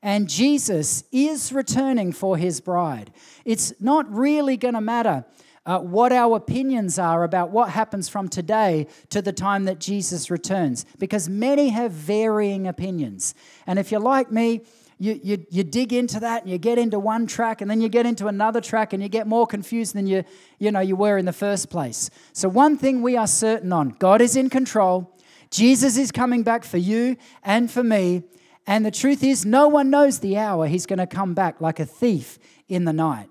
And 0.00 0.26
Jesus 0.26 1.04
is 1.12 1.52
returning 1.52 2.12
for 2.12 2.38
his 2.38 2.62
bride. 2.62 3.12
It's 3.44 3.74
not 3.78 4.10
really 4.10 4.56
going 4.56 4.72
to 4.72 4.80
matter 4.80 5.26
uh, 5.66 5.80
what 5.80 6.12
our 6.12 6.34
opinions 6.34 6.98
are 6.98 7.24
about 7.24 7.50
what 7.50 7.68
happens 7.68 8.08
from 8.08 8.26
today 8.26 8.86
to 9.10 9.20
the 9.20 9.34
time 9.34 9.66
that 9.66 9.80
Jesus 9.80 10.30
returns, 10.30 10.86
because 10.98 11.28
many 11.28 11.68
have 11.68 11.92
varying 11.92 12.66
opinions. 12.66 13.34
And 13.66 13.78
if 13.78 13.92
you're 13.92 14.00
like 14.00 14.32
me, 14.32 14.62
you, 15.00 15.18
you, 15.22 15.46
you 15.48 15.64
dig 15.64 15.94
into 15.94 16.20
that 16.20 16.42
and 16.42 16.50
you 16.52 16.58
get 16.58 16.78
into 16.78 17.00
one 17.00 17.26
track 17.26 17.62
and 17.62 17.70
then 17.70 17.80
you 17.80 17.88
get 17.88 18.04
into 18.04 18.26
another 18.26 18.60
track 18.60 18.92
and 18.92 19.02
you 19.02 19.08
get 19.08 19.26
more 19.26 19.46
confused 19.46 19.94
than 19.94 20.06
you, 20.06 20.24
you, 20.58 20.70
know, 20.70 20.80
you 20.80 20.94
were 20.94 21.16
in 21.16 21.24
the 21.24 21.32
first 21.32 21.70
place. 21.70 22.10
So, 22.34 22.50
one 22.50 22.76
thing 22.76 23.00
we 23.00 23.16
are 23.16 23.26
certain 23.26 23.72
on 23.72 23.96
God 23.98 24.20
is 24.20 24.36
in 24.36 24.50
control, 24.50 25.16
Jesus 25.50 25.96
is 25.96 26.12
coming 26.12 26.42
back 26.42 26.64
for 26.64 26.76
you 26.76 27.16
and 27.42 27.70
for 27.70 27.82
me. 27.82 28.24
And 28.66 28.84
the 28.84 28.90
truth 28.90 29.24
is, 29.24 29.46
no 29.46 29.68
one 29.68 29.88
knows 29.88 30.18
the 30.18 30.36
hour 30.36 30.66
he's 30.66 30.84
going 30.84 30.98
to 30.98 31.06
come 31.06 31.32
back 31.32 31.62
like 31.62 31.80
a 31.80 31.86
thief 31.86 32.38
in 32.68 32.84
the 32.84 32.92
night. 32.92 33.30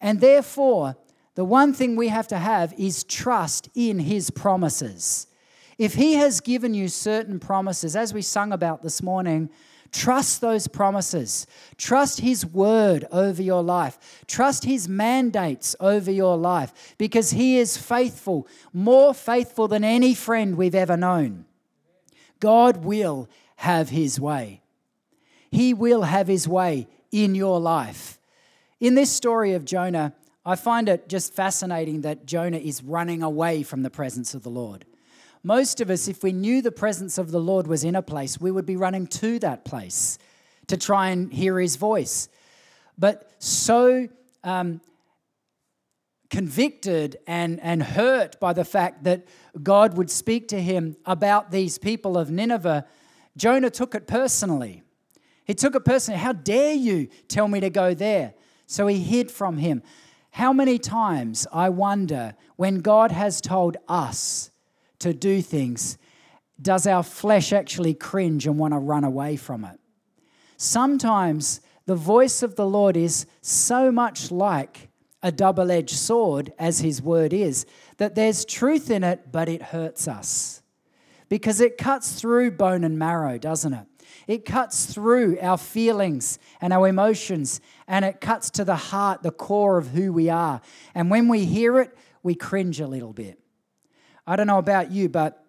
And 0.00 0.20
therefore, 0.20 0.96
the 1.34 1.44
one 1.44 1.74
thing 1.74 1.96
we 1.96 2.06
have 2.06 2.28
to 2.28 2.38
have 2.38 2.72
is 2.78 3.02
trust 3.02 3.68
in 3.74 3.98
his 3.98 4.30
promises. 4.30 5.26
If 5.76 5.94
he 5.94 6.14
has 6.14 6.40
given 6.40 6.72
you 6.72 6.86
certain 6.86 7.40
promises, 7.40 7.96
as 7.96 8.14
we 8.14 8.22
sung 8.22 8.52
about 8.52 8.84
this 8.84 9.02
morning, 9.02 9.50
trust 9.92 10.40
those 10.40 10.68
promises. 10.68 11.46
Trust 11.76 12.20
his 12.20 12.44
word 12.44 13.06
over 13.10 13.42
your 13.42 13.62
life. 13.62 14.24
Trust 14.26 14.64
his 14.64 14.88
mandates 14.88 15.74
over 15.80 16.10
your 16.10 16.36
life 16.36 16.94
because 16.98 17.30
he 17.30 17.58
is 17.58 17.76
faithful, 17.76 18.46
more 18.72 19.14
faithful 19.14 19.68
than 19.68 19.84
any 19.84 20.14
friend 20.14 20.56
we've 20.56 20.74
ever 20.74 20.96
known. 20.96 21.44
God 22.40 22.84
will 22.84 23.28
have 23.56 23.88
his 23.88 24.20
way. 24.20 24.62
He 25.50 25.72
will 25.72 26.02
have 26.02 26.28
his 26.28 26.46
way 26.46 26.86
in 27.10 27.34
your 27.34 27.60
life. 27.60 28.18
In 28.80 28.94
this 28.94 29.10
story 29.10 29.54
of 29.54 29.64
Jonah, 29.64 30.12
I 30.44 30.54
find 30.54 30.88
it 30.88 31.08
just 31.08 31.34
fascinating 31.34 32.02
that 32.02 32.26
Jonah 32.26 32.58
is 32.58 32.82
running 32.82 33.22
away 33.22 33.62
from 33.62 33.82
the 33.82 33.90
presence 33.90 34.34
of 34.34 34.42
the 34.42 34.50
Lord. 34.50 34.84
Most 35.46 35.80
of 35.80 35.90
us, 35.90 36.08
if 36.08 36.24
we 36.24 36.32
knew 36.32 36.60
the 36.60 36.72
presence 36.72 37.18
of 37.18 37.30
the 37.30 37.38
Lord 37.38 37.68
was 37.68 37.84
in 37.84 37.94
a 37.94 38.02
place, 38.02 38.40
we 38.40 38.50
would 38.50 38.66
be 38.66 38.74
running 38.74 39.06
to 39.06 39.38
that 39.38 39.64
place 39.64 40.18
to 40.66 40.76
try 40.76 41.10
and 41.10 41.32
hear 41.32 41.60
his 41.60 41.76
voice. 41.76 42.28
But 42.98 43.30
so 43.38 44.08
um, 44.42 44.80
convicted 46.30 47.18
and, 47.28 47.60
and 47.60 47.80
hurt 47.80 48.40
by 48.40 48.54
the 48.54 48.64
fact 48.64 49.04
that 49.04 49.28
God 49.62 49.96
would 49.96 50.10
speak 50.10 50.48
to 50.48 50.60
him 50.60 50.96
about 51.06 51.52
these 51.52 51.78
people 51.78 52.18
of 52.18 52.28
Nineveh, 52.28 52.84
Jonah 53.36 53.70
took 53.70 53.94
it 53.94 54.08
personally. 54.08 54.82
He 55.44 55.54
took 55.54 55.76
it 55.76 55.84
personally. 55.84 56.18
How 56.18 56.32
dare 56.32 56.74
you 56.74 57.06
tell 57.28 57.46
me 57.46 57.60
to 57.60 57.70
go 57.70 57.94
there? 57.94 58.34
So 58.66 58.88
he 58.88 58.98
hid 58.98 59.30
from 59.30 59.58
him. 59.58 59.84
How 60.32 60.52
many 60.52 60.80
times 60.80 61.46
I 61.52 61.68
wonder 61.68 62.34
when 62.56 62.80
God 62.80 63.12
has 63.12 63.40
told 63.40 63.76
us 63.86 64.50
to 65.00 65.12
do 65.12 65.42
things, 65.42 65.98
does 66.60 66.86
our 66.86 67.02
flesh 67.02 67.52
actually 67.52 67.94
cringe 67.94 68.46
and 68.46 68.58
want 68.58 68.72
to 68.72 68.78
run 68.78 69.04
away 69.04 69.36
from 69.36 69.64
it? 69.64 69.78
Sometimes 70.56 71.60
the 71.84 71.94
voice 71.94 72.42
of 72.42 72.56
the 72.56 72.66
Lord 72.66 72.96
is 72.96 73.26
so 73.42 73.92
much 73.92 74.30
like 74.30 74.88
a 75.22 75.32
double 75.32 75.70
edged 75.70 75.96
sword, 75.96 76.52
as 76.58 76.80
his 76.80 77.02
word 77.02 77.32
is, 77.32 77.66
that 77.98 78.14
there's 78.14 78.44
truth 78.44 78.90
in 78.90 79.02
it, 79.02 79.32
but 79.32 79.48
it 79.48 79.60
hurts 79.60 80.06
us 80.06 80.62
because 81.28 81.60
it 81.60 81.78
cuts 81.78 82.12
through 82.20 82.52
bone 82.52 82.84
and 82.84 82.98
marrow, 82.98 83.38
doesn't 83.38 83.74
it? 83.74 83.86
It 84.26 84.44
cuts 84.44 84.86
through 84.86 85.38
our 85.40 85.58
feelings 85.58 86.38
and 86.60 86.72
our 86.72 86.88
emotions, 86.88 87.60
and 87.86 88.04
it 88.04 88.20
cuts 88.20 88.50
to 88.50 88.64
the 88.64 88.76
heart, 88.76 89.22
the 89.22 89.30
core 89.30 89.78
of 89.78 89.88
who 89.88 90.12
we 90.12 90.30
are. 90.30 90.60
And 90.94 91.10
when 91.10 91.28
we 91.28 91.44
hear 91.44 91.80
it, 91.80 91.96
we 92.22 92.34
cringe 92.34 92.80
a 92.80 92.86
little 92.86 93.12
bit. 93.12 93.38
I 94.26 94.36
don't 94.36 94.46
know 94.46 94.58
about 94.58 94.90
you, 94.90 95.08
but 95.08 95.44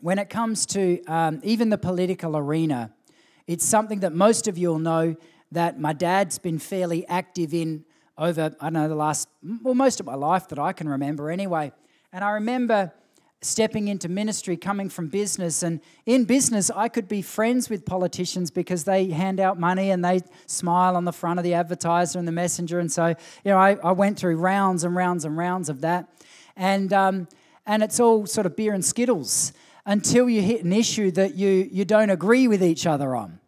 when 0.00 0.18
it 0.18 0.28
comes 0.28 0.66
to 0.66 1.04
um, 1.04 1.40
even 1.42 1.70
the 1.70 1.78
political 1.78 2.36
arena, 2.36 2.92
it's 3.46 3.64
something 3.64 4.00
that 4.00 4.12
most 4.12 4.48
of 4.48 4.58
you 4.58 4.68
will 4.68 4.78
know 4.78 5.16
that 5.52 5.78
my 5.80 5.92
dad's 5.92 6.38
been 6.38 6.58
fairly 6.58 7.06
active 7.08 7.54
in 7.54 7.84
over, 8.16 8.54
I 8.60 8.64
don't 8.66 8.72
know, 8.72 8.88
the 8.88 8.96
last, 8.96 9.28
well, 9.62 9.74
most 9.74 10.00
of 10.00 10.06
my 10.06 10.16
life 10.16 10.48
that 10.48 10.58
I 10.58 10.72
can 10.72 10.88
remember 10.88 11.30
anyway. 11.30 11.72
And 12.12 12.24
I 12.24 12.30
remember 12.32 12.92
stepping 13.40 13.86
into 13.86 14.08
ministry, 14.08 14.56
coming 14.56 14.88
from 14.88 15.08
business. 15.08 15.62
And 15.62 15.80
in 16.04 16.24
business, 16.24 16.70
I 16.74 16.88
could 16.88 17.06
be 17.06 17.22
friends 17.22 17.70
with 17.70 17.84
politicians 17.84 18.50
because 18.50 18.82
they 18.82 19.10
hand 19.10 19.38
out 19.38 19.60
money 19.60 19.92
and 19.92 20.04
they 20.04 20.22
smile 20.46 20.96
on 20.96 21.04
the 21.04 21.12
front 21.12 21.38
of 21.38 21.44
the 21.44 21.54
advertiser 21.54 22.18
and 22.18 22.26
the 22.26 22.32
messenger. 22.32 22.80
And 22.80 22.90
so, 22.90 23.08
you 23.44 23.52
know, 23.52 23.58
I, 23.58 23.76
I 23.84 23.92
went 23.92 24.18
through 24.18 24.36
rounds 24.38 24.82
and 24.82 24.96
rounds 24.96 25.24
and 25.24 25.36
rounds 25.36 25.68
of 25.68 25.82
that. 25.82 26.08
And, 26.56 26.92
um, 26.92 27.28
and 27.68 27.82
it's 27.82 28.00
all 28.00 28.26
sort 28.26 28.46
of 28.46 28.56
beer 28.56 28.72
and 28.72 28.84
skittles 28.84 29.52
until 29.84 30.28
you 30.28 30.40
hit 30.40 30.64
an 30.64 30.72
issue 30.72 31.10
that 31.12 31.34
you, 31.34 31.68
you 31.70 31.84
don't 31.84 32.10
agree 32.10 32.48
with 32.48 32.64
each 32.64 32.86
other 32.86 33.14
on. 33.14 33.38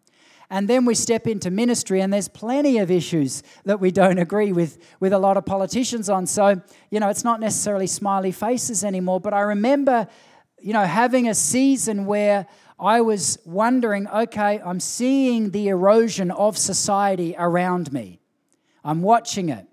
And 0.50 0.68
then 0.68 0.84
we 0.84 0.94
step 0.94 1.26
into 1.26 1.50
ministry, 1.50 2.00
and 2.00 2.12
there's 2.12 2.28
plenty 2.28 2.78
of 2.78 2.90
issues 2.90 3.42
that 3.64 3.80
we 3.80 3.90
don't 3.90 4.18
agree 4.18 4.52
with 4.52 4.78
with 4.98 5.12
a 5.12 5.18
lot 5.18 5.36
of 5.36 5.46
politicians 5.46 6.10
on. 6.10 6.26
So, 6.26 6.60
you 6.90 6.98
know, 7.00 7.08
it's 7.08 7.24
not 7.24 7.40
necessarily 7.40 7.86
smiley 7.86 8.32
faces 8.32 8.82
anymore. 8.84 9.20
But 9.20 9.32
I 9.32 9.40
remember, 9.40 10.08
you 10.60 10.72
know, 10.72 10.84
having 10.84 11.28
a 11.28 11.34
season 11.34 12.04
where 12.04 12.46
I 12.80 13.00
was 13.00 13.38
wondering 13.44 14.08
okay, 14.08 14.60
I'm 14.64 14.80
seeing 14.80 15.50
the 15.50 15.68
erosion 15.68 16.32
of 16.32 16.58
society 16.58 17.36
around 17.38 17.92
me, 17.92 18.20
I'm 18.84 19.02
watching 19.02 19.50
it. 19.50 19.66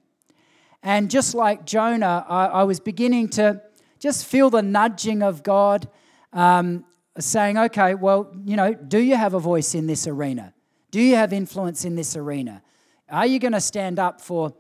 And 0.84 1.10
just 1.10 1.34
like 1.34 1.66
Jonah, 1.66 2.24
I, 2.30 2.46
I 2.46 2.64
was 2.66 2.80
beginning 2.80 3.30
to 3.30 3.64
just 4.00 4.26
feel 4.26 4.50
the 4.50 4.62
nudging 4.62 5.22
of 5.24 5.44
God. 5.44 5.88
Um, 6.34 6.86
saying, 7.20 7.58
okay, 7.58 7.96
well, 7.96 8.32
you 8.46 8.56
know, 8.56 8.74
do 8.74 9.00
you 9.00 9.16
have 9.16 9.34
a 9.34 9.40
voice 9.40 9.74
in 9.74 9.88
this 9.88 10.08
arena? 10.08 10.54
Do 10.92 11.02
you 11.02 11.16
have 11.16 11.34
influence 11.34 11.86
in 11.86 11.96
this 11.96 12.16
arena? 12.16 12.62
Are 13.10 13.26
you 13.26 13.40
going 13.40 13.54
to 13.54 13.62
stand 13.62 14.00
up 14.00 14.22
for 14.22 14.54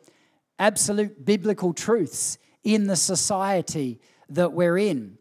absolute 0.59 1.25
biblical 1.25 1.73
truths 1.73 2.37
in 2.63 2.87
the 2.87 2.95
society 2.95 3.99
that 4.29 4.53
we're 4.53 4.77
in? 4.77 5.17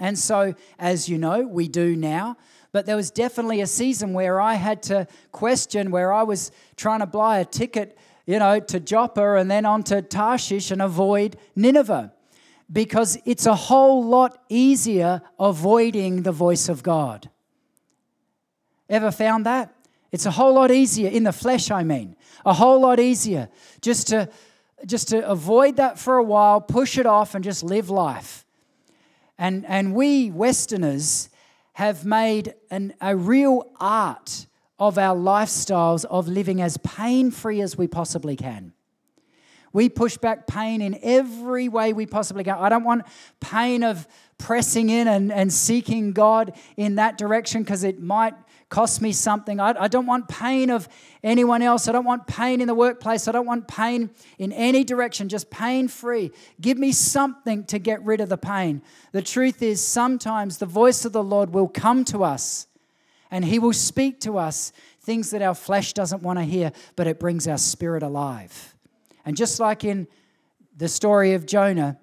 And 0.00 0.18
so, 0.18 0.54
as 0.78 1.08
you 1.08 1.18
know, 1.18 1.42
we 1.42 1.68
do 1.68 1.94
now. 1.94 2.36
But 2.72 2.86
there 2.86 2.96
was 2.96 3.10
definitely 3.12 3.60
a 3.60 3.66
season 3.66 4.12
where 4.12 4.40
I 4.40 4.54
had 4.54 4.82
to 4.84 5.06
question, 5.30 5.92
where 5.92 6.12
I 6.12 6.24
was 6.24 6.50
trying 6.76 7.00
to 7.00 7.06
buy 7.06 7.38
a 7.38 7.44
ticket, 7.44 7.96
you 8.26 8.40
know, 8.40 8.58
to 8.58 8.80
Joppa 8.80 9.34
and 9.34 9.48
then 9.48 9.64
on 9.64 9.84
to 9.84 10.02
Tarshish 10.02 10.72
and 10.72 10.82
avoid 10.82 11.36
Nineveh. 11.54 12.12
Because 12.74 13.16
it's 13.24 13.46
a 13.46 13.54
whole 13.54 14.04
lot 14.04 14.36
easier 14.48 15.22
avoiding 15.38 16.22
the 16.22 16.32
voice 16.32 16.68
of 16.68 16.82
God. 16.82 17.30
Ever 18.90 19.10
found 19.10 19.46
that? 19.46 19.72
It's 20.10 20.26
a 20.26 20.32
whole 20.32 20.54
lot 20.54 20.70
easier 20.70 21.08
in 21.08 21.22
the 21.22 21.32
flesh, 21.32 21.70
I 21.70 21.84
mean, 21.84 22.16
a 22.44 22.52
whole 22.52 22.80
lot 22.80 23.00
easier 23.00 23.48
just 23.80 24.08
to 24.08 24.28
just 24.86 25.08
to 25.08 25.26
avoid 25.26 25.76
that 25.76 25.98
for 25.98 26.18
a 26.18 26.22
while, 26.22 26.60
push 26.60 26.98
it 26.98 27.06
off, 27.06 27.34
and 27.34 27.42
just 27.42 27.62
live 27.62 27.90
life. 27.90 28.44
And 29.38 29.64
and 29.66 29.94
we 29.94 30.30
Westerners 30.30 31.30
have 31.74 32.04
made 32.04 32.54
an, 32.70 32.94
a 33.00 33.16
real 33.16 33.70
art 33.80 34.46
of 34.78 34.98
our 34.98 35.16
lifestyles 35.16 36.04
of 36.04 36.28
living 36.28 36.60
as 36.60 36.76
pain 36.78 37.30
free 37.30 37.60
as 37.60 37.78
we 37.78 37.86
possibly 37.86 38.36
can. 38.36 38.72
We 39.74 39.88
push 39.88 40.16
back 40.16 40.46
pain 40.46 40.80
in 40.80 40.98
every 41.02 41.68
way 41.68 41.92
we 41.92 42.06
possibly 42.06 42.44
can. 42.44 42.56
I 42.56 42.68
don't 42.68 42.84
want 42.84 43.02
pain 43.40 43.82
of 43.82 44.08
pressing 44.38 44.88
in 44.88 45.08
and, 45.08 45.32
and 45.32 45.52
seeking 45.52 46.12
God 46.12 46.52
in 46.76 46.94
that 46.94 47.18
direction 47.18 47.64
because 47.64 47.82
it 47.82 48.00
might 48.00 48.34
cost 48.68 49.02
me 49.02 49.10
something. 49.10 49.58
I, 49.58 49.74
I 49.78 49.88
don't 49.88 50.06
want 50.06 50.28
pain 50.28 50.70
of 50.70 50.88
anyone 51.24 51.60
else. 51.60 51.88
I 51.88 51.92
don't 51.92 52.04
want 52.04 52.28
pain 52.28 52.60
in 52.60 52.68
the 52.68 52.74
workplace. 52.74 53.26
I 53.26 53.32
don't 53.32 53.46
want 53.46 53.66
pain 53.66 54.10
in 54.38 54.52
any 54.52 54.84
direction, 54.84 55.28
just 55.28 55.50
pain 55.50 55.88
free. 55.88 56.30
Give 56.60 56.78
me 56.78 56.92
something 56.92 57.64
to 57.64 57.80
get 57.80 58.00
rid 58.04 58.20
of 58.20 58.28
the 58.28 58.38
pain. 58.38 58.80
The 59.10 59.22
truth 59.22 59.60
is, 59.60 59.84
sometimes 59.84 60.58
the 60.58 60.66
voice 60.66 61.04
of 61.04 61.12
the 61.12 61.22
Lord 61.22 61.52
will 61.52 61.68
come 61.68 62.04
to 62.06 62.22
us 62.22 62.68
and 63.28 63.44
He 63.44 63.58
will 63.58 63.72
speak 63.72 64.20
to 64.20 64.38
us 64.38 64.72
things 65.00 65.30
that 65.30 65.42
our 65.42 65.54
flesh 65.54 65.92
doesn't 65.94 66.22
want 66.22 66.38
to 66.38 66.44
hear, 66.44 66.70
but 66.94 67.08
it 67.08 67.18
brings 67.18 67.48
our 67.48 67.58
spirit 67.58 68.04
alive. 68.04 68.73
And 69.24 69.36
just 69.36 69.60
like 69.60 69.84
in 69.84 70.06
the 70.76 70.88
story 70.88 71.34
of 71.34 71.46
Jonah, 71.46 71.98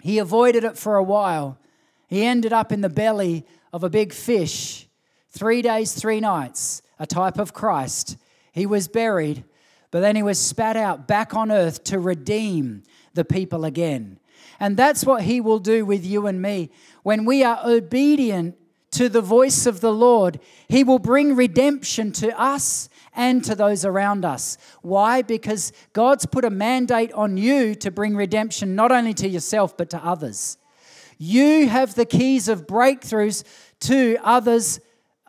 he 0.00 0.18
avoided 0.18 0.64
it 0.64 0.78
for 0.78 0.96
a 0.96 1.02
while. 1.02 1.58
He 2.08 2.24
ended 2.24 2.52
up 2.52 2.70
in 2.70 2.80
the 2.80 2.88
belly 2.88 3.44
of 3.72 3.82
a 3.82 3.90
big 3.90 4.12
fish, 4.12 4.88
three 5.30 5.62
days, 5.62 5.92
three 5.92 6.20
nights, 6.20 6.82
a 6.98 7.06
type 7.06 7.38
of 7.38 7.52
Christ. 7.52 8.16
He 8.52 8.66
was 8.66 8.88
buried, 8.88 9.44
but 9.90 10.00
then 10.00 10.16
he 10.16 10.22
was 10.22 10.38
spat 10.38 10.76
out 10.76 11.08
back 11.08 11.34
on 11.34 11.50
earth 11.50 11.84
to 11.84 11.98
redeem 11.98 12.84
the 13.14 13.24
people 13.24 13.64
again. 13.64 14.18
And 14.60 14.76
that's 14.76 15.04
what 15.04 15.22
he 15.22 15.40
will 15.40 15.58
do 15.58 15.84
with 15.84 16.04
you 16.06 16.26
and 16.26 16.40
me. 16.40 16.70
When 17.02 17.24
we 17.24 17.42
are 17.42 17.60
obedient 17.64 18.56
to 18.92 19.08
the 19.08 19.20
voice 19.20 19.66
of 19.66 19.80
the 19.80 19.92
Lord, 19.92 20.40
he 20.68 20.84
will 20.84 20.98
bring 20.98 21.36
redemption 21.36 22.12
to 22.12 22.38
us 22.40 22.88
and 23.16 23.42
to 23.44 23.54
those 23.54 23.84
around 23.84 24.24
us. 24.24 24.58
Why? 24.82 25.22
Because 25.22 25.72
God's 25.92 26.26
put 26.26 26.44
a 26.44 26.50
mandate 26.50 27.12
on 27.12 27.36
you 27.36 27.74
to 27.76 27.90
bring 27.90 28.14
redemption 28.14 28.76
not 28.76 28.92
only 28.92 29.14
to 29.14 29.28
yourself, 29.28 29.76
but 29.76 29.90
to 29.90 30.04
others. 30.04 30.58
You 31.18 31.68
have 31.68 31.94
the 31.94 32.04
keys 32.04 32.46
of 32.46 32.66
breakthroughs 32.66 33.42
to 33.80 34.18
others' 34.22 34.80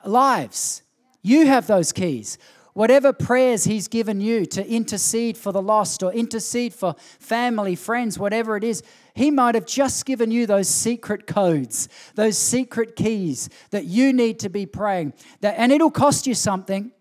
lives. 0.05 0.83
You 1.21 1.47
have 1.47 1.67
those 1.67 1.91
keys. 1.91 2.37
Whatever 2.73 3.11
prayers 3.11 3.63
He's 3.63 3.87
given 3.87 4.21
you 4.21 4.45
to 4.47 4.67
intercede 4.69 5.35
for 5.35 5.51
the 5.51 5.61
lost 5.61 6.03
or 6.03 6.13
intercede 6.13 6.75
for 6.75 6.93
family, 7.19 7.75
friends, 7.75 8.19
whatever 8.19 8.55
it 8.55 8.63
is, 8.63 8.83
He 9.15 9.31
might 9.31 9.55
have 9.55 9.65
just 9.65 10.05
given 10.05 10.29
you 10.29 10.45
those 10.45 10.67
secret 10.67 11.25
codes, 11.25 11.89
those 12.13 12.37
secret 12.37 12.95
keys 12.95 13.49
that 13.71 13.85
you 13.85 14.13
need 14.13 14.37
to 14.39 14.49
be 14.49 14.67
praying. 14.67 15.13
That, 15.41 15.55
and 15.57 15.71
it'll 15.71 15.89
cost 15.89 16.27
you 16.27 16.35
something. 16.35 16.91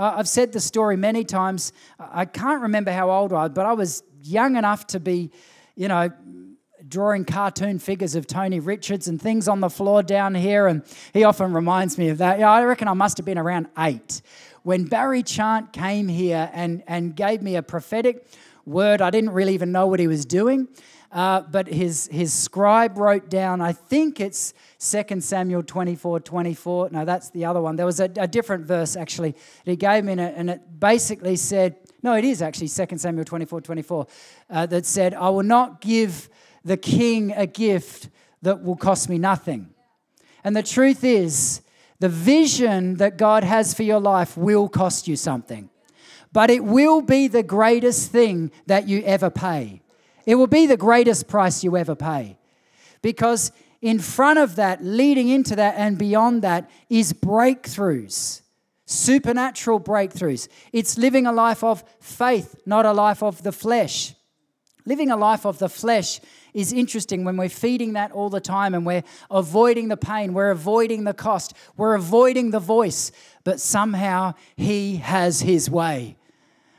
I've 0.00 0.28
said 0.28 0.52
the 0.52 0.60
story 0.60 0.96
many 0.96 1.24
times. 1.24 1.72
I 1.98 2.24
can't 2.24 2.62
remember 2.62 2.90
how 2.90 3.10
old 3.10 3.32
I 3.32 3.42
was, 3.42 3.50
but 3.54 3.66
I 3.66 3.74
was 3.74 4.02
young 4.22 4.56
enough 4.56 4.86
to 4.88 5.00
be, 5.00 5.30
you 5.76 5.88
know, 5.88 6.10
drawing 6.88 7.26
cartoon 7.26 7.78
figures 7.78 8.14
of 8.14 8.26
Tony 8.26 8.60
Richards 8.60 9.08
and 9.08 9.20
things 9.20 9.46
on 9.46 9.60
the 9.60 9.68
floor 9.68 10.02
down 10.02 10.34
here. 10.34 10.66
And 10.66 10.82
he 11.12 11.24
often 11.24 11.52
reminds 11.52 11.98
me 11.98 12.08
of 12.08 12.18
that. 12.18 12.38
Yeah, 12.38 12.50
I 12.50 12.64
reckon 12.64 12.88
I 12.88 12.94
must 12.94 13.18
have 13.18 13.26
been 13.26 13.38
around 13.38 13.68
eight 13.78 14.22
when 14.62 14.84
Barry 14.84 15.22
Chant 15.22 15.72
came 15.74 16.08
here 16.08 16.50
and, 16.54 16.82
and 16.86 17.14
gave 17.14 17.42
me 17.42 17.56
a 17.56 17.62
prophetic 17.62 18.26
word. 18.64 19.02
I 19.02 19.10
didn't 19.10 19.30
really 19.30 19.52
even 19.52 19.70
know 19.70 19.86
what 19.86 20.00
he 20.00 20.06
was 20.06 20.24
doing. 20.24 20.68
Uh, 21.12 21.40
but 21.40 21.66
his, 21.66 22.08
his 22.12 22.32
scribe 22.32 22.96
wrote 22.96 23.28
down, 23.28 23.60
I 23.60 23.72
think 23.72 24.20
it's 24.20 24.54
2 24.78 25.20
Samuel 25.20 25.62
24 25.64 26.20
24. 26.20 26.90
No, 26.92 27.04
that's 27.04 27.30
the 27.30 27.44
other 27.44 27.60
one. 27.60 27.74
There 27.74 27.86
was 27.86 27.98
a, 27.98 28.10
a 28.16 28.28
different 28.28 28.64
verse 28.64 28.94
actually 28.94 29.32
that 29.32 29.70
he 29.72 29.76
gave 29.76 30.04
me, 30.04 30.12
and 30.12 30.50
it 30.50 30.60
basically 30.78 31.34
said, 31.34 31.76
no, 32.02 32.14
it 32.14 32.24
is 32.24 32.42
actually 32.42 32.68
2 32.68 32.98
Samuel 32.98 33.24
24 33.24 33.60
24, 33.60 34.06
uh, 34.50 34.66
that 34.66 34.86
said, 34.86 35.14
I 35.14 35.30
will 35.30 35.42
not 35.42 35.80
give 35.80 36.28
the 36.64 36.76
king 36.76 37.32
a 37.32 37.46
gift 37.46 38.08
that 38.42 38.62
will 38.62 38.76
cost 38.76 39.08
me 39.08 39.18
nothing. 39.18 39.70
And 40.44 40.56
the 40.56 40.62
truth 40.62 41.02
is, 41.02 41.60
the 41.98 42.08
vision 42.08 42.96
that 42.96 43.18
God 43.18 43.44
has 43.44 43.74
for 43.74 43.82
your 43.82 44.00
life 44.00 44.36
will 44.36 44.68
cost 44.68 45.06
you 45.08 45.16
something, 45.16 45.68
but 46.32 46.50
it 46.50 46.64
will 46.64 47.02
be 47.02 47.26
the 47.26 47.42
greatest 47.42 48.10
thing 48.12 48.50
that 48.66 48.88
you 48.88 49.02
ever 49.02 49.28
pay. 49.28 49.82
It 50.30 50.36
will 50.36 50.46
be 50.46 50.66
the 50.66 50.76
greatest 50.76 51.26
price 51.26 51.64
you 51.64 51.76
ever 51.76 51.96
pay. 51.96 52.38
Because 53.02 53.50
in 53.82 53.98
front 53.98 54.38
of 54.38 54.54
that, 54.54 54.80
leading 54.80 55.28
into 55.28 55.56
that, 55.56 55.74
and 55.76 55.98
beyond 55.98 56.42
that, 56.42 56.70
is 56.88 57.12
breakthroughs, 57.12 58.42
supernatural 58.86 59.80
breakthroughs. 59.80 60.46
It's 60.72 60.96
living 60.96 61.26
a 61.26 61.32
life 61.32 61.64
of 61.64 61.82
faith, 61.98 62.54
not 62.64 62.86
a 62.86 62.92
life 62.92 63.24
of 63.24 63.42
the 63.42 63.50
flesh. 63.50 64.14
Living 64.86 65.10
a 65.10 65.16
life 65.16 65.44
of 65.44 65.58
the 65.58 65.68
flesh 65.68 66.20
is 66.54 66.72
interesting 66.72 67.24
when 67.24 67.36
we're 67.36 67.48
feeding 67.48 67.94
that 67.94 68.12
all 68.12 68.30
the 68.30 68.40
time 68.40 68.72
and 68.72 68.86
we're 68.86 69.02
avoiding 69.32 69.88
the 69.88 69.96
pain, 69.96 70.32
we're 70.32 70.52
avoiding 70.52 71.02
the 71.02 71.12
cost, 71.12 71.54
we're 71.76 71.94
avoiding 71.94 72.52
the 72.52 72.60
voice, 72.60 73.10
but 73.42 73.58
somehow 73.58 74.34
He 74.54 74.98
has 74.98 75.40
His 75.40 75.68
way. 75.68 76.16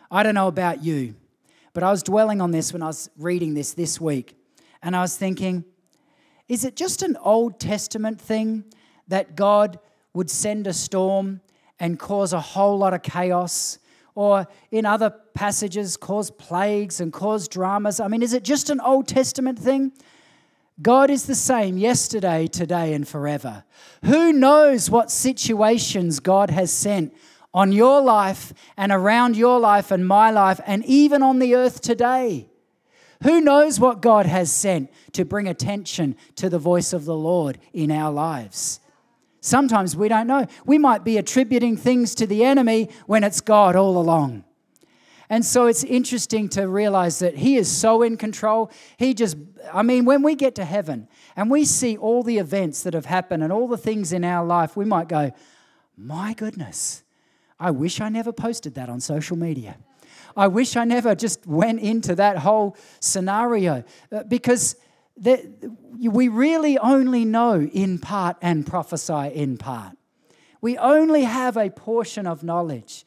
I 0.09 0.23
don't 0.23 0.35
know 0.35 0.47
about 0.47 0.85
you, 0.85 1.15
but 1.73 1.83
I 1.83 1.91
was 1.91 2.03
dwelling 2.03 2.41
on 2.41 2.51
this 2.51 2.73
when 2.73 2.81
I 2.81 2.87
was 2.87 3.09
reading 3.17 3.53
this 3.53 3.73
this 3.73 3.99
week, 3.99 4.35
and 4.81 4.95
I 4.95 5.01
was 5.01 5.15
thinking, 5.15 5.63
is 6.47 6.65
it 6.65 6.75
just 6.75 7.01
an 7.01 7.17
Old 7.21 7.59
Testament 7.59 8.19
thing 8.19 8.65
that 9.07 9.35
God 9.35 9.79
would 10.13 10.29
send 10.29 10.67
a 10.67 10.73
storm 10.73 11.41
and 11.79 11.97
cause 11.97 12.33
a 12.33 12.41
whole 12.41 12.77
lot 12.77 12.93
of 12.93 13.01
chaos? 13.01 13.79
Or 14.13 14.45
in 14.71 14.85
other 14.85 15.09
passages, 15.33 15.95
cause 15.95 16.29
plagues 16.31 16.99
and 16.99 17.13
cause 17.13 17.47
dramas? 17.47 18.01
I 18.01 18.09
mean, 18.09 18.21
is 18.21 18.33
it 18.33 18.43
just 18.43 18.69
an 18.69 18.81
Old 18.81 19.07
Testament 19.07 19.57
thing? 19.57 19.93
God 20.81 21.09
is 21.09 21.25
the 21.25 21.35
same 21.35 21.77
yesterday, 21.77 22.47
today, 22.47 22.93
and 22.93 23.07
forever. 23.07 23.63
Who 24.03 24.33
knows 24.33 24.89
what 24.89 25.11
situations 25.11 26.19
God 26.19 26.49
has 26.49 26.73
sent 26.73 27.13
on 27.53 27.71
your 27.71 28.01
life 28.01 28.53
and 28.77 28.91
around 28.91 29.35
your 29.35 29.59
life 29.59 29.91
and 29.91 30.07
my 30.07 30.31
life 30.31 30.59
and 30.65 30.85
even 30.85 31.21
on 31.21 31.39
the 31.39 31.55
earth 31.55 31.81
today. 31.81 32.47
Who 33.23 33.39
knows 33.39 33.79
what 33.79 34.01
God 34.01 34.25
has 34.25 34.51
sent 34.51 34.89
to 35.13 35.25
bring 35.25 35.47
attention 35.47 36.15
to 36.35 36.49
the 36.49 36.57
voice 36.57 36.91
of 36.91 37.05
the 37.05 37.15
Lord 37.15 37.59
in 37.71 37.91
our 37.91 38.11
lives? 38.11 38.79
Sometimes 39.41 39.95
we 39.95 40.07
don't 40.07 40.27
know. 40.27 40.47
We 40.65 40.77
might 40.77 41.03
be 41.03 41.17
attributing 41.17 41.77
things 41.77 42.15
to 42.15 42.27
the 42.27 42.43
enemy 42.43 42.89
when 43.05 43.23
it's 43.23 43.41
God 43.41 43.75
all 43.75 43.97
along. 43.97 44.43
And 45.29 45.45
so 45.45 45.67
it's 45.67 45.83
interesting 45.83 46.49
to 46.49 46.67
realize 46.67 47.19
that 47.19 47.37
He 47.37 47.55
is 47.55 47.71
so 47.71 48.01
in 48.01 48.17
control. 48.17 48.69
He 48.97 49.13
just, 49.13 49.37
I 49.73 49.81
mean, 49.81 50.05
when 50.05 50.23
we 50.23 50.35
get 50.35 50.55
to 50.55 50.65
heaven 50.65 51.07
and 51.35 51.49
we 51.49 51.63
see 51.63 51.95
all 51.95 52.21
the 52.21 52.37
events 52.37 52.83
that 52.83 52.93
have 52.93 53.05
happened 53.05 53.41
and 53.41 53.51
all 53.51 53.67
the 53.67 53.77
things 53.77 54.11
in 54.13 54.25
our 54.25 54.45
life, 54.45 54.75
we 54.75 54.83
might 54.83 55.07
go, 55.07 55.31
my 55.95 56.33
goodness, 56.33 57.03
I 57.61 57.71
wish 57.71 58.01
I 58.01 58.09
never 58.09 58.33
posted 58.33 58.75
that 58.75 58.89
on 58.89 58.99
social 58.99 59.37
media. 59.37 59.77
I 60.35 60.47
wish 60.47 60.75
I 60.75 60.83
never 60.83 61.13
just 61.13 61.45
went 61.45 61.79
into 61.79 62.15
that 62.15 62.39
whole 62.39 62.75
scenario 62.99 63.83
uh, 64.11 64.23
because 64.23 64.75
we 65.99 66.27
really 66.27 66.77
only 66.79 67.23
know 67.23 67.61
in 67.61 67.99
part 67.99 68.37
and 68.41 68.65
prophesy 68.65 69.27
in 69.33 69.57
part. 69.57 69.95
We 70.59 70.77
only 70.77 71.23
have 71.23 71.55
a 71.55 71.69
portion 71.69 72.25
of 72.25 72.43
knowledge. 72.43 73.05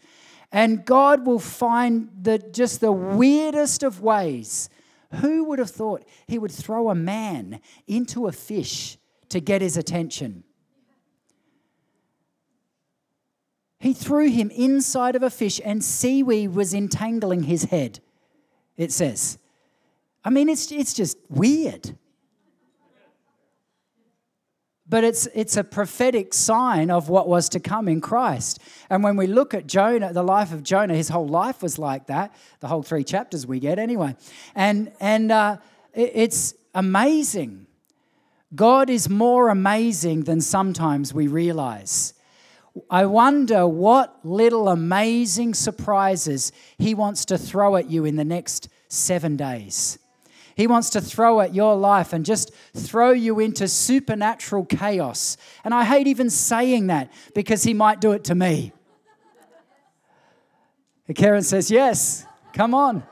And 0.53 0.85
God 0.85 1.27
will 1.27 1.41
find 1.41 2.11
the, 2.21 2.39
just 2.39 2.81
the 2.81 2.93
weirdest 2.93 3.83
of 3.83 4.01
ways. 4.01 4.69
Who 5.21 5.45
would 5.45 5.59
have 5.59 5.71
thought 5.71 6.05
he 6.29 6.39
would 6.39 6.53
throw 6.53 6.91
a 6.91 6.95
man 6.95 7.61
into 7.89 8.29
a 8.29 8.33
fish 8.33 8.99
to 9.31 9.41
get 9.41 9.63
his 9.63 9.77
attention? 9.77 10.45
He 13.85 13.93
threw 13.93 14.31
him 14.31 14.51
inside 14.51 15.15
of 15.15 15.23
a 15.23 15.29
fish, 15.29 15.61
and 15.63 15.85
seaweed 15.85 16.55
was 16.55 16.73
entangling 16.73 17.43
his 17.43 17.65
head, 17.65 18.01
it 18.79 18.91
says. 18.91 19.37
I 20.25 20.31
mean, 20.31 20.49
it's, 20.49 20.73
it's 20.73 20.95
just 20.95 21.19
weird. 21.29 21.95
But 24.89 25.05
it's, 25.05 25.29
it's 25.35 25.59
a 25.59 25.63
prophetic 25.63 26.33
sign 26.33 26.91
of 26.91 27.11
what 27.11 27.29
was 27.29 27.51
to 27.51 27.61
come 27.61 27.87
in 27.87 28.01
Christ. 28.01 28.59
And 28.89 29.05
when 29.05 29.19
we 29.19 29.27
look 29.27 29.53
at 29.53 29.67
Jonah, 29.67 30.15
the 30.15 30.23
life 30.23 30.51
of 30.51 30.63
Jonah, 30.63 30.95
his 30.95 31.11
whole 31.11 31.29
life 31.29 31.63
was 31.63 31.79
like 31.79 32.07
that, 32.07 32.35
the 32.61 32.69
whole 32.69 32.83
three 32.83 33.05
chapters 33.05 33.47
we 33.47 33.61
get 33.61 33.79
anyway. 33.79 34.17
And, 34.55 34.93
and 34.99 35.31
uh, 35.31 35.59
it, 35.93 36.11
it's 36.15 36.55
amazing. 36.75 37.67
God 38.55 38.89
is 38.89 39.11
more 39.11 39.51
amazing 39.51 40.23
than 40.23 40.41
sometimes 40.41 41.13
we 41.13 41.27
realize. 41.27 42.14
I 42.91 43.07
wonder 43.07 43.67
what 43.67 44.19
little 44.25 44.69
amazing 44.69 45.55
surprises 45.55 46.51
He 46.79 46.95
wants 46.95 47.25
to 47.27 47.39
throw 47.39 47.77
at 47.77 47.91
you 47.91 48.05
in 48.05 48.17
the 48.17 48.25
next 48.25 48.69
seven 48.89 49.37
days. 49.37 49.99
He 50.57 50.67
wants 50.67 50.91
to 50.91 51.01
throw 51.01 51.41
at 51.41 51.55
your 51.55 51.77
life 51.77 52.13
and 52.13 52.25
just 52.25 52.53
throw 52.77 53.11
you 53.11 53.41
into 53.41 53.67
supernatural 53.67 54.65
chaos. 54.65 55.37
And 55.65 55.75
I 55.75 55.85
hate 55.85 56.07
even 56.07 56.31
saying 56.31 56.89
that 56.89 57.13
because 57.35 57.63
He 57.65 57.75
might 57.75 58.01
do 58.01 58.13
it 58.13 58.25
to 58.25 58.35
me. 58.35 58.73
And 61.07 61.17
Karen 61.17 61.43
says, 61.43 61.71
Yes, 61.71 62.27
come 62.53 62.75
on. 62.75 63.05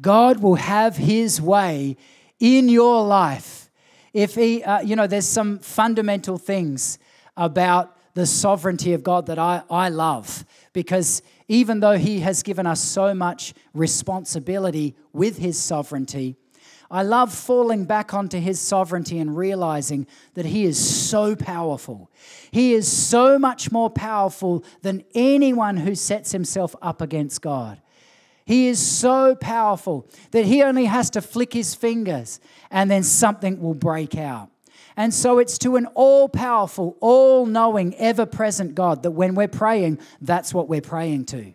God 0.00 0.42
will 0.42 0.56
have 0.56 0.96
His 0.96 1.40
way 1.40 1.96
in 2.40 2.68
your 2.68 3.04
life. 3.04 3.70
if 4.12 4.34
he, 4.34 4.62
uh, 4.64 4.80
you 4.80 4.96
know, 4.96 5.06
there's 5.06 5.26
some 5.26 5.58
fundamental 5.58 6.38
things 6.38 6.98
about 7.36 7.96
the 8.14 8.24
sovereignty 8.24 8.94
of 8.94 9.02
God 9.02 9.26
that 9.26 9.38
I, 9.38 9.62
I 9.68 9.90
love 9.90 10.46
because 10.72 11.20
even 11.48 11.80
though 11.80 11.98
he 11.98 12.20
has 12.20 12.42
given 12.42 12.66
us 12.66 12.80
so 12.80 13.14
much 13.14 13.52
responsibility 13.74 14.96
with 15.12 15.36
his 15.36 15.58
sovereignty, 15.58 16.34
I 16.90 17.02
love 17.02 17.32
falling 17.32 17.84
back 17.84 18.14
onto 18.14 18.38
his 18.38 18.60
sovereignty 18.60 19.18
and 19.18 19.36
realizing 19.36 20.06
that 20.34 20.46
he 20.46 20.64
is 20.64 20.78
so 20.78 21.34
powerful. 21.36 22.10
He 22.50 22.74
is 22.74 22.90
so 22.90 23.38
much 23.38 23.72
more 23.72 23.90
powerful 23.90 24.64
than 24.82 25.04
anyone 25.14 25.78
who 25.78 25.94
sets 25.94 26.32
himself 26.32 26.74
up 26.80 27.02
against 27.02 27.42
God. 27.42 27.82
He 28.46 28.68
is 28.68 28.78
so 28.78 29.34
powerful 29.34 30.08
that 30.30 30.44
he 30.44 30.62
only 30.62 30.84
has 30.84 31.10
to 31.10 31.20
flick 31.20 31.52
his 31.52 31.74
fingers 31.74 32.40
and 32.70 32.88
then 32.88 33.02
something 33.02 33.60
will 33.60 33.74
break 33.74 34.16
out. 34.16 34.50
And 34.96 35.12
so 35.12 35.40
it's 35.40 35.58
to 35.58 35.74
an 35.76 35.86
all 35.94 36.28
powerful, 36.28 36.96
all 37.00 37.44
knowing, 37.44 37.94
ever 37.96 38.24
present 38.24 38.76
God 38.76 39.02
that 39.02 39.10
when 39.10 39.34
we're 39.34 39.48
praying, 39.48 39.98
that's 40.20 40.54
what 40.54 40.68
we're 40.68 40.80
praying 40.80 41.26
to. 41.26 41.54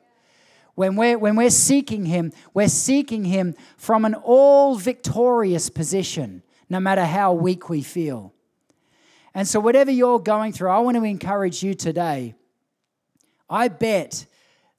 When 0.75 0.95
we're, 0.95 1.17
when 1.17 1.37
we're 1.37 1.49
seeking 1.49 2.05
Him, 2.05 2.33
we're 2.53 2.67
seeking 2.67 3.23
Him 3.23 3.55
from 3.77 4.03
an 4.03 4.13
all 4.13 4.75
victorious 4.75 5.69
position, 5.69 6.43
no 6.69 6.79
matter 6.79 7.05
how 7.05 7.33
weak 7.33 7.69
we 7.69 7.81
feel. 7.81 8.33
And 9.33 9.47
so, 9.47 9.59
whatever 9.59 9.91
you're 9.91 10.19
going 10.19 10.51
through, 10.51 10.69
I 10.69 10.79
want 10.79 10.97
to 10.97 11.03
encourage 11.03 11.63
you 11.63 11.73
today. 11.73 12.35
I 13.49 13.69
bet 13.69 14.25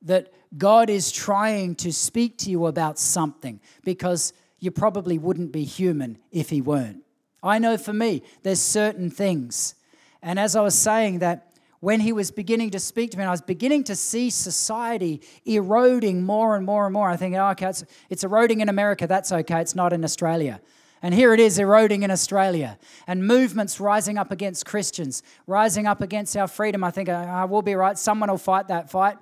that 0.02 0.32
God 0.56 0.90
is 0.90 1.10
trying 1.10 1.74
to 1.76 1.92
speak 1.92 2.38
to 2.38 2.50
you 2.50 2.66
about 2.66 2.98
something 2.98 3.60
because 3.84 4.32
you 4.58 4.70
probably 4.70 5.18
wouldn't 5.18 5.52
be 5.52 5.64
human 5.64 6.18
if 6.30 6.50
He 6.50 6.60
weren't. 6.60 7.02
I 7.42 7.58
know 7.58 7.76
for 7.76 7.92
me, 7.92 8.22
there's 8.42 8.60
certain 8.60 9.10
things. 9.10 9.74
And 10.22 10.38
as 10.38 10.54
I 10.54 10.60
was 10.60 10.76
saying, 10.76 11.18
that 11.18 11.52
when 11.80 11.98
he 11.98 12.12
was 12.12 12.30
beginning 12.30 12.70
to 12.70 12.78
speak 12.78 13.10
to 13.10 13.18
me, 13.18 13.24
and 13.24 13.28
I 13.28 13.32
was 13.32 13.42
beginning 13.42 13.82
to 13.84 13.96
see 13.96 14.30
society 14.30 15.20
eroding 15.44 16.22
more 16.22 16.54
and 16.54 16.64
more 16.64 16.84
and 16.84 16.92
more. 16.92 17.10
I 17.10 17.16
think, 17.16 17.34
oh, 17.34 17.48
okay, 17.48 17.66
it's, 17.66 17.84
it's 18.08 18.22
eroding 18.22 18.60
in 18.60 18.68
America. 18.68 19.08
That's 19.08 19.32
okay. 19.32 19.60
It's 19.60 19.74
not 19.74 19.92
in 19.92 20.04
Australia. 20.04 20.60
And 21.02 21.12
here 21.12 21.34
it 21.34 21.40
is 21.40 21.58
eroding 21.58 22.04
in 22.04 22.12
Australia. 22.12 22.78
And 23.08 23.26
movements 23.26 23.80
rising 23.80 24.16
up 24.16 24.30
against 24.30 24.64
Christians, 24.64 25.24
rising 25.48 25.88
up 25.88 26.00
against 26.00 26.36
our 26.36 26.46
freedom. 26.46 26.84
I 26.84 26.92
think, 26.92 27.08
uh, 27.08 27.14
I 27.14 27.46
will 27.46 27.62
be 27.62 27.74
right. 27.74 27.98
Someone 27.98 28.30
will 28.30 28.38
fight 28.38 28.68
that 28.68 28.88
fight. 28.88 29.16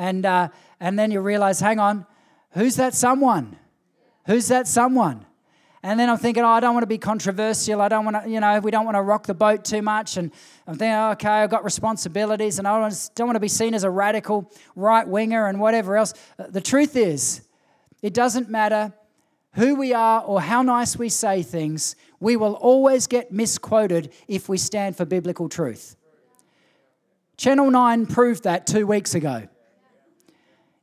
And, 0.00 0.24
uh, 0.24 0.48
and 0.80 0.98
then 0.98 1.10
you 1.10 1.20
realize, 1.20 1.60
hang 1.60 1.78
on, 1.78 2.06
who's 2.52 2.76
that 2.76 2.94
someone? 2.94 3.56
Who's 4.24 4.48
that 4.48 4.66
someone? 4.66 5.26
And 5.82 6.00
then 6.00 6.08
I'm 6.08 6.16
thinking, 6.16 6.42
oh, 6.42 6.48
I 6.48 6.60
don't 6.60 6.72
want 6.72 6.84
to 6.84 6.88
be 6.88 6.96
controversial. 6.96 7.82
I 7.82 7.88
don't 7.88 8.06
want 8.06 8.24
to, 8.24 8.30
you 8.30 8.40
know, 8.40 8.60
we 8.60 8.70
don't 8.70 8.86
want 8.86 8.94
to 8.94 9.02
rock 9.02 9.26
the 9.26 9.34
boat 9.34 9.62
too 9.62 9.82
much. 9.82 10.16
And 10.16 10.32
I'm 10.66 10.78
thinking, 10.78 10.94
oh, 10.94 11.10
okay, 11.10 11.28
I've 11.28 11.50
got 11.50 11.64
responsibilities 11.64 12.58
and 12.58 12.66
I 12.66 12.90
don't 13.14 13.26
want 13.26 13.36
to 13.36 13.40
be 13.40 13.48
seen 13.48 13.74
as 13.74 13.84
a 13.84 13.90
radical 13.90 14.50
right 14.74 15.06
winger 15.06 15.46
and 15.46 15.60
whatever 15.60 15.98
else. 15.98 16.14
Uh, 16.38 16.46
the 16.48 16.62
truth 16.62 16.96
is, 16.96 17.42
it 18.00 18.14
doesn't 18.14 18.48
matter 18.48 18.94
who 19.52 19.74
we 19.74 19.92
are 19.92 20.22
or 20.22 20.40
how 20.40 20.62
nice 20.62 20.96
we 20.96 21.10
say 21.10 21.42
things, 21.42 21.94
we 22.20 22.38
will 22.38 22.54
always 22.54 23.06
get 23.06 23.32
misquoted 23.32 24.14
if 24.28 24.48
we 24.48 24.56
stand 24.56 24.96
for 24.96 25.04
biblical 25.04 25.50
truth. 25.50 25.96
Channel 27.36 27.70
9 27.70 28.06
proved 28.06 28.44
that 28.44 28.66
two 28.66 28.86
weeks 28.86 29.14
ago. 29.14 29.46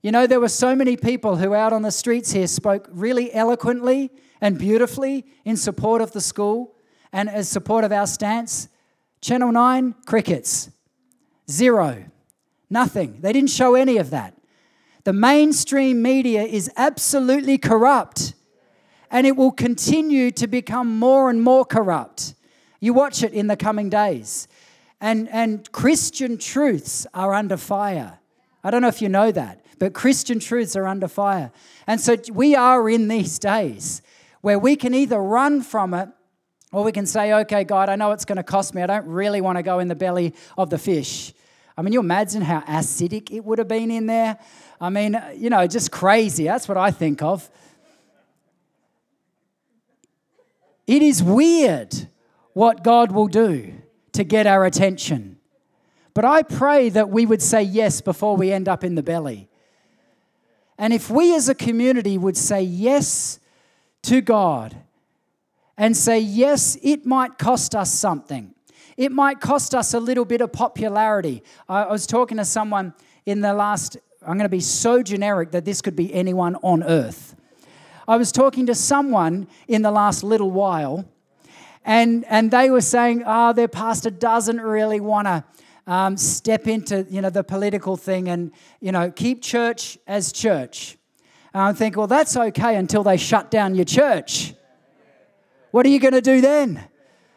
You 0.07 0.13
know, 0.13 0.25
there 0.25 0.39
were 0.39 0.47
so 0.47 0.73
many 0.73 0.95
people 0.95 1.35
who 1.35 1.53
out 1.53 1.73
on 1.73 1.81
the 1.81 1.91
streets 1.91 2.31
here 2.31 2.47
spoke 2.47 2.87
really 2.89 3.33
eloquently 3.33 4.09
and 4.39 4.57
beautifully 4.57 5.25
in 5.43 5.57
support 5.57 6.01
of 6.01 6.13
the 6.13 6.21
school 6.21 6.77
and 7.11 7.29
as 7.29 7.49
support 7.49 7.83
of 7.83 7.91
our 7.91 8.07
stance. 8.07 8.69
Channel 9.19 9.51
9, 9.51 9.95
crickets. 10.05 10.71
Zero. 11.51 12.05
Nothing. 12.69 13.19
They 13.19 13.33
didn't 13.33 13.49
show 13.49 13.75
any 13.75 13.97
of 13.97 14.11
that. 14.11 14.33
The 15.03 15.11
mainstream 15.11 16.01
media 16.01 16.43
is 16.43 16.71
absolutely 16.77 17.57
corrupt 17.57 18.33
and 19.11 19.27
it 19.27 19.35
will 19.35 19.51
continue 19.51 20.31
to 20.31 20.47
become 20.47 20.97
more 20.97 21.29
and 21.29 21.41
more 21.41 21.65
corrupt. 21.65 22.33
You 22.79 22.93
watch 22.93 23.23
it 23.23 23.33
in 23.33 23.47
the 23.47 23.57
coming 23.57 23.89
days. 23.89 24.47
And, 25.01 25.27
and 25.27 25.69
Christian 25.73 26.37
truths 26.37 27.05
are 27.13 27.33
under 27.33 27.57
fire. 27.57 28.19
I 28.63 28.71
don't 28.71 28.81
know 28.81 28.87
if 28.87 29.01
you 29.01 29.09
know 29.09 29.33
that, 29.33 29.65
but 29.79 29.93
Christian 29.93 30.39
truths 30.39 30.75
are 30.75 30.87
under 30.87 31.07
fire. 31.07 31.51
And 31.85 32.01
so 32.01 32.15
we 32.31 32.55
are 32.55 32.89
in 32.89 33.07
these 33.07 33.39
days 33.39 34.01
where 34.41 34.59
we 34.59 34.75
can 34.75 34.93
either 34.93 35.21
run 35.21 35.61
from 35.61 35.93
it 35.93 36.09
or 36.71 36.83
we 36.83 36.91
can 36.91 37.05
say, 37.05 37.33
okay, 37.33 37.63
God, 37.63 37.89
I 37.89 37.95
know 37.95 38.11
it's 38.11 38.25
going 38.25 38.37
to 38.37 38.43
cost 38.43 38.75
me. 38.75 38.81
I 38.81 38.87
don't 38.87 39.07
really 39.07 39.41
want 39.41 39.57
to 39.57 39.63
go 39.63 39.79
in 39.79 39.87
the 39.87 39.95
belly 39.95 40.33
of 40.57 40.69
the 40.69 40.77
fish. 40.77 41.33
I 41.77 41.81
mean, 41.81 41.93
you 41.93 41.99
imagine 41.99 42.41
how 42.41 42.61
acidic 42.61 43.31
it 43.31 43.45
would 43.45 43.59
have 43.59 43.67
been 43.67 43.91
in 43.91 44.07
there? 44.07 44.37
I 44.81 44.89
mean, 44.89 45.21
you 45.35 45.49
know, 45.49 45.65
just 45.67 45.91
crazy. 45.91 46.45
That's 46.45 46.67
what 46.67 46.77
I 46.77 46.91
think 46.91 47.21
of. 47.21 47.49
It 50.87 51.01
is 51.01 51.21
weird 51.21 51.93
what 52.53 52.83
God 52.83 53.11
will 53.11 53.27
do 53.27 53.73
to 54.13 54.23
get 54.23 54.47
our 54.47 54.65
attention. 54.65 55.37
But 56.13 56.25
I 56.25 56.41
pray 56.41 56.89
that 56.89 57.09
we 57.09 57.25
would 57.25 57.41
say 57.41 57.61
yes 57.61 58.01
before 58.01 58.35
we 58.35 58.51
end 58.51 58.67
up 58.67 58.83
in 58.83 58.95
the 58.95 59.03
belly. 59.03 59.49
And 60.77 60.93
if 60.93 61.09
we 61.09 61.35
as 61.35 61.49
a 61.49 61.55
community 61.55 62.17
would 62.17 62.37
say 62.37 62.61
yes 62.61 63.39
to 64.03 64.21
God 64.21 64.75
and 65.77 65.95
say, 65.95 66.19
yes, 66.19 66.77
it 66.81 67.05
might 67.05 67.37
cost 67.37 67.75
us 67.75 67.91
something. 67.91 68.53
It 68.95 69.11
might 69.11 69.39
cost 69.39 69.75
us 69.75 69.93
a 69.93 69.99
little 69.99 70.25
bit 70.25 70.41
of 70.41 70.51
popularity. 70.51 71.43
I 71.69 71.85
was 71.87 72.07
talking 72.07 72.37
to 72.37 72.45
someone 72.45 72.93
in 73.25 73.41
the 73.41 73.53
last, 73.53 73.97
I'm 74.21 74.37
going 74.37 74.45
to 74.45 74.49
be 74.49 74.59
so 74.59 75.03
generic 75.03 75.51
that 75.51 75.65
this 75.65 75.81
could 75.81 75.95
be 75.95 76.13
anyone 76.13 76.55
on 76.57 76.83
earth. 76.83 77.35
I 78.07 78.17
was 78.17 78.31
talking 78.31 78.65
to 78.67 78.75
someone 78.75 79.47
in 79.67 79.81
the 79.81 79.91
last 79.91 80.23
little 80.23 80.49
while, 80.49 81.05
and, 81.83 82.25
and 82.29 82.49
they 82.49 82.69
were 82.69 82.81
saying, 82.81 83.23
oh, 83.25 83.53
their 83.53 83.67
pastor 83.67 84.09
doesn't 84.09 84.61
really 84.61 84.99
want 84.99 85.27
to 85.27 85.43
um, 85.87 86.17
step 86.17 86.67
into 86.67 87.07
you 87.09 87.21
know, 87.21 87.29
the 87.29 87.43
political 87.43 87.97
thing 87.97 88.27
and 88.27 88.51
you 88.79 88.91
know, 88.91 89.09
keep 89.09 89.41
church 89.41 89.97
as 90.05 90.31
church. 90.31 90.97
And 91.53 91.63
I 91.63 91.73
think, 91.73 91.95
well, 91.95 92.07
that's 92.07 92.37
okay 92.37 92.75
until 92.75 93.03
they 93.03 93.17
shut 93.17 93.49
down 93.49 93.73
your 93.73 93.85
church. 93.85 94.53
What 95.71 95.85
are 95.85 95.89
you 95.89 95.99
going 95.99 96.13
to 96.13 96.21
do 96.21 96.41
then? 96.41 96.83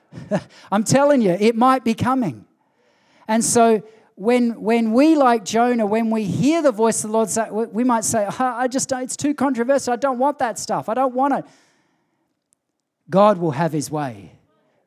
I'm 0.72 0.84
telling 0.84 1.22
you, 1.22 1.30
it 1.30 1.56
might 1.56 1.84
be 1.84 1.94
coming. 1.94 2.44
And 3.28 3.44
so 3.44 3.82
when, 4.16 4.60
when 4.60 4.92
we, 4.92 5.14
like 5.14 5.44
Jonah, 5.44 5.86
when 5.86 6.10
we 6.10 6.24
hear 6.24 6.62
the 6.62 6.72
voice 6.72 7.04
of 7.04 7.10
the 7.10 7.16
Lord, 7.16 7.30
say, 7.30 7.48
we 7.50 7.84
might 7.84 8.04
say, 8.04 8.26
I 8.26 8.66
just, 8.68 8.90
it's 8.92 9.16
too 9.16 9.34
controversial. 9.34 9.92
I 9.92 9.96
don't 9.96 10.18
want 10.18 10.40
that 10.40 10.58
stuff. 10.58 10.88
I 10.88 10.94
don't 10.94 11.14
want 11.14 11.34
it. 11.34 11.44
God 13.08 13.38
will 13.38 13.52
have 13.52 13.72
his 13.72 13.90
way. 13.90 14.32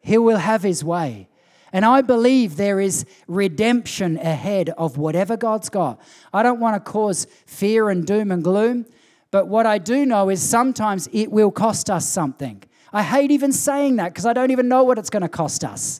He 0.01 0.17
will 0.17 0.37
have 0.37 0.61
his 0.61 0.83
way. 0.83 1.29
And 1.73 1.83
I 1.83 2.01
believe 2.01 2.55
there 2.55 2.79
is 2.79 3.05
redemption 3.27 4.17
ahead 4.17 4.69
of 4.77 4.97
whatever 4.97 5.35
God's 5.35 5.69
got. 5.69 5.99
I 6.31 6.43
don't 6.43 6.59
want 6.59 6.75
to 6.75 6.91
cause 6.91 7.25
fear 7.47 7.89
and 7.89 8.05
doom 8.05 8.31
and 8.31 8.43
gloom. 8.43 8.85
But 9.31 9.47
what 9.47 9.65
I 9.65 9.79
do 9.79 10.05
know 10.05 10.29
is 10.29 10.41
sometimes 10.41 11.09
it 11.11 11.31
will 11.31 11.49
cost 11.49 11.89
us 11.89 12.07
something. 12.07 12.61
I 12.93 13.01
hate 13.01 13.31
even 13.31 13.51
saying 13.51 13.95
that 13.95 14.09
because 14.09 14.27
I 14.27 14.33
don't 14.33 14.51
even 14.51 14.67
know 14.67 14.83
what 14.83 14.99
it's 14.99 15.09
going 15.09 15.23
to 15.23 15.29
cost 15.29 15.63
us. 15.63 15.99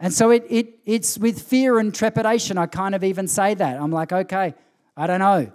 And 0.00 0.12
so 0.12 0.30
it, 0.30 0.44
it, 0.50 0.80
it's 0.84 1.16
with 1.16 1.40
fear 1.40 1.78
and 1.78 1.94
trepidation, 1.94 2.58
I 2.58 2.66
kind 2.66 2.96
of 2.96 3.04
even 3.04 3.28
say 3.28 3.54
that. 3.54 3.80
I'm 3.80 3.92
like, 3.92 4.12
okay, 4.12 4.54
I 4.96 5.06
don't 5.06 5.20
know. 5.20 5.52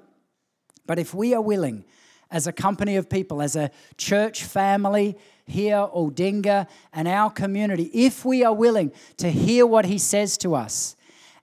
But 0.87 0.97
if 0.97 1.13
we 1.13 1.33
are 1.33 1.41
willing, 1.41 1.83
as 2.31 2.47
a 2.47 2.53
company 2.53 2.95
of 2.95 3.09
people, 3.09 3.41
as 3.41 3.55
a 3.55 3.71
church 3.97 4.43
family 4.43 5.17
here, 5.49 5.87
Aldinga, 5.93 6.67
and 6.93 7.07
our 7.07 7.29
community, 7.29 7.89
if 7.93 8.23
we 8.23 8.43
are 8.43 8.53
willing 8.53 8.91
to 9.17 9.29
hear 9.29 9.65
what 9.65 9.85
He 9.85 9.97
says 9.97 10.37
to 10.39 10.55
us 10.55 10.95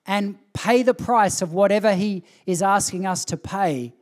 and 0.07 0.38
pay 0.53 0.83
the 0.83 0.95
price 0.95 1.42
of 1.42 1.53
whatever 1.53 1.95
He 1.95 2.25
is 2.47 2.62
asking 2.62 3.07
us 3.07 3.25
to 3.27 3.37
pay, 3.37 3.92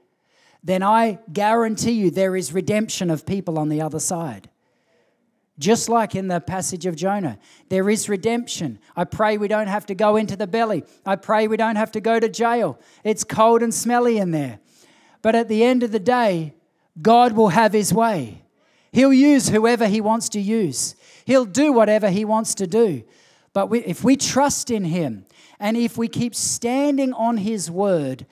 then 0.62 0.82
I 0.82 1.18
guarantee 1.32 1.92
you 1.92 2.10
there 2.10 2.36
is 2.36 2.52
redemption 2.52 3.10
of 3.10 3.26
people 3.26 3.58
on 3.58 3.68
the 3.68 3.82
other 3.82 4.00
side. 4.00 4.48
Just 5.58 5.88
like 5.88 6.16
in 6.16 6.26
the 6.26 6.40
passage 6.40 6.84
of 6.84 6.96
Jonah, 6.96 7.38
there 7.68 7.88
is 7.88 8.08
redemption. 8.08 8.80
I 8.96 9.04
pray 9.04 9.38
we 9.38 9.46
don't 9.46 9.68
have 9.68 9.86
to 9.86 9.94
go 9.94 10.16
into 10.16 10.36
the 10.36 10.48
belly. 10.48 10.84
I 11.06 11.14
pray 11.16 11.46
we 11.46 11.56
don't 11.56 11.76
have 11.76 11.92
to 11.92 12.00
go 12.00 12.18
to 12.18 12.28
jail. 12.28 12.78
It's 13.04 13.22
cold 13.22 13.62
and 13.62 13.72
smelly 13.72 14.18
in 14.18 14.32
there. 14.32 14.58
But 15.22 15.36
at 15.36 15.48
the 15.48 15.62
end 15.62 15.82
of 15.84 15.92
the 15.92 16.00
day, 16.00 16.54
God 17.00 17.32
will 17.32 17.48
have 17.48 17.72
his 17.72 17.94
way. 17.94 18.43
He'll 18.94 19.12
use 19.12 19.50
whoever 19.50 19.86
he 19.86 20.00
wants 20.00 20.30
to 20.30 20.40
use, 20.40 20.96
he'll 21.26 21.44
do 21.44 21.72
whatever 21.72 22.08
he 22.08 22.24
wants 22.24 22.54
to 22.54 22.66
do. 22.66 23.04
But 23.52 23.68
we, 23.68 23.80
if 23.80 24.02
we 24.02 24.16
trust 24.16 24.70
in 24.70 24.84
him 24.84 25.26
and 25.60 25.76
if 25.76 25.98
we 25.98 26.08
keep 26.08 26.34
standing 26.34 27.12
on 27.12 27.36
his 27.36 27.70
word, 27.70 28.26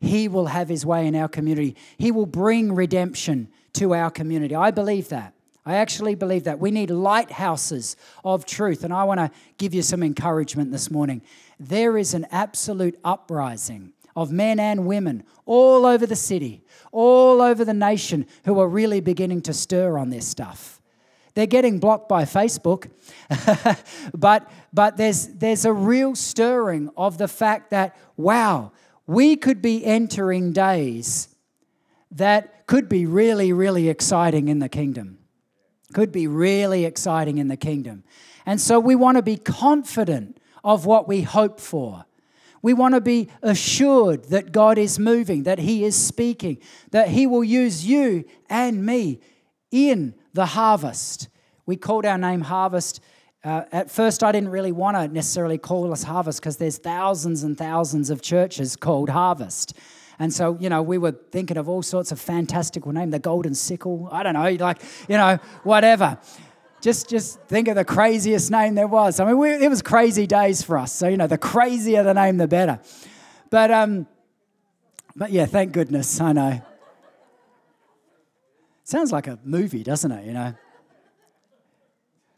he 0.00 0.28
will 0.28 0.46
have 0.46 0.68
His 0.68 0.86
way 0.86 1.06
in 1.06 1.16
our 1.16 1.28
community. 1.28 1.76
He 1.96 2.12
will 2.12 2.26
bring 2.26 2.74
redemption 2.74 3.48
to 3.74 3.94
our 3.94 4.10
community. 4.10 4.54
I 4.54 4.70
believe 4.70 5.08
that. 5.08 5.34
I 5.66 5.74
actually 5.74 6.14
believe 6.14 6.44
that. 6.44 6.58
We 6.58 6.70
need 6.70 6.90
lighthouses 6.90 7.96
of 8.24 8.46
truth. 8.46 8.84
And 8.84 8.94
I 8.94 9.04
want 9.04 9.18
to 9.20 9.30
give 9.58 9.74
you 9.74 9.82
some 9.82 10.02
encouragement 10.02 10.72
this 10.72 10.90
morning. 10.90 11.20
There 11.58 11.98
is 11.98 12.14
an 12.14 12.26
absolute 12.30 12.98
uprising 13.04 13.92
of 14.18 14.32
men 14.32 14.58
and 14.58 14.84
women 14.84 15.22
all 15.46 15.86
over 15.86 16.04
the 16.04 16.16
city, 16.16 16.60
all 16.90 17.40
over 17.40 17.64
the 17.64 17.72
nation, 17.72 18.26
who 18.44 18.58
are 18.58 18.68
really 18.68 19.00
beginning 19.00 19.40
to 19.40 19.54
stir 19.54 19.96
on 19.96 20.10
this 20.10 20.26
stuff. 20.26 20.82
They're 21.34 21.46
getting 21.46 21.78
blocked 21.78 22.08
by 22.08 22.24
Facebook, 22.24 22.90
but, 24.12 24.50
but 24.72 24.96
there's, 24.96 25.28
there's 25.28 25.64
a 25.64 25.72
real 25.72 26.16
stirring 26.16 26.90
of 26.96 27.16
the 27.16 27.28
fact 27.28 27.70
that, 27.70 27.96
wow, 28.16 28.72
we 29.06 29.36
could 29.36 29.62
be 29.62 29.84
entering 29.84 30.52
days 30.52 31.28
that 32.10 32.66
could 32.66 32.88
be 32.88 33.06
really, 33.06 33.52
really 33.52 33.88
exciting 33.88 34.48
in 34.48 34.58
the 34.58 34.68
kingdom. 34.68 35.18
Could 35.92 36.10
be 36.10 36.26
really 36.26 36.84
exciting 36.84 37.38
in 37.38 37.46
the 37.46 37.56
kingdom. 37.56 38.02
And 38.44 38.60
so 38.60 38.80
we 38.80 38.96
want 38.96 39.16
to 39.16 39.22
be 39.22 39.36
confident 39.36 40.40
of 40.64 40.86
what 40.86 41.06
we 41.06 41.22
hope 41.22 41.60
for. 41.60 42.04
We 42.62 42.74
want 42.74 42.94
to 42.94 43.00
be 43.00 43.28
assured 43.42 44.24
that 44.30 44.52
God 44.52 44.78
is 44.78 44.98
moving, 44.98 45.44
that 45.44 45.58
He 45.58 45.84
is 45.84 45.96
speaking, 45.96 46.58
that 46.90 47.08
He 47.08 47.26
will 47.26 47.44
use 47.44 47.86
you 47.86 48.24
and 48.48 48.84
me 48.84 49.20
in 49.70 50.14
the 50.32 50.46
harvest. 50.46 51.28
We 51.66 51.76
called 51.76 52.06
our 52.06 52.18
name 52.18 52.40
Harvest. 52.40 53.00
Uh, 53.44 53.62
at 53.72 53.90
first, 53.90 54.24
I 54.24 54.32
didn't 54.32 54.48
really 54.48 54.72
want 54.72 54.96
to 54.96 55.08
necessarily 55.08 55.58
call 55.58 55.92
us 55.92 56.02
Harvest 56.02 56.40
because 56.40 56.56
there's 56.56 56.78
thousands 56.78 57.42
and 57.42 57.56
thousands 57.56 58.10
of 58.10 58.22
churches 58.22 58.74
called 58.74 59.10
Harvest. 59.10 59.74
And 60.18 60.32
so, 60.32 60.56
you 60.58 60.68
know, 60.68 60.82
we 60.82 60.98
were 60.98 61.12
thinking 61.12 61.56
of 61.56 61.68
all 61.68 61.82
sorts 61.82 62.10
of 62.10 62.20
fantastical 62.20 62.90
names, 62.92 63.12
the 63.12 63.20
golden 63.20 63.54
sickle, 63.54 64.08
I 64.10 64.24
don't 64.24 64.34
know, 64.34 64.50
like, 64.64 64.82
you 65.08 65.16
know, 65.16 65.38
whatever. 65.62 66.18
Just, 66.80 67.08
just 67.08 67.40
think 67.42 67.68
of 67.68 67.74
the 67.74 67.84
craziest 67.84 68.50
name 68.50 68.74
there 68.74 68.86
was. 68.86 69.18
I 69.18 69.24
mean, 69.24 69.38
we, 69.38 69.52
it 69.52 69.68
was 69.68 69.82
crazy 69.82 70.26
days 70.26 70.62
for 70.62 70.78
us. 70.78 70.92
So, 70.92 71.08
you 71.08 71.16
know, 71.16 71.26
the 71.26 71.38
crazier 71.38 72.02
the 72.02 72.14
name, 72.14 72.36
the 72.36 72.46
better. 72.46 72.80
But, 73.50 73.70
um, 73.70 74.06
but 75.16 75.32
yeah, 75.32 75.46
thank 75.46 75.72
goodness, 75.72 76.20
I 76.20 76.32
know. 76.32 76.62
Sounds 78.84 79.12
like 79.12 79.26
a 79.26 79.38
movie, 79.44 79.82
doesn't 79.82 80.10
it, 80.10 80.24
you 80.24 80.32
know? 80.32 80.54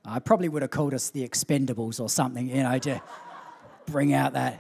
I 0.05 0.19
probably 0.19 0.49
would 0.49 0.63
have 0.63 0.71
called 0.71 0.95
us 0.95 1.11
the 1.11 1.29
Expendables 1.29 2.01
or 2.01 2.09
something, 2.09 2.49
you 2.49 2.63
know, 2.63 2.79
to 2.79 3.03
bring 3.87 4.15
out 4.15 4.33
that, 4.33 4.59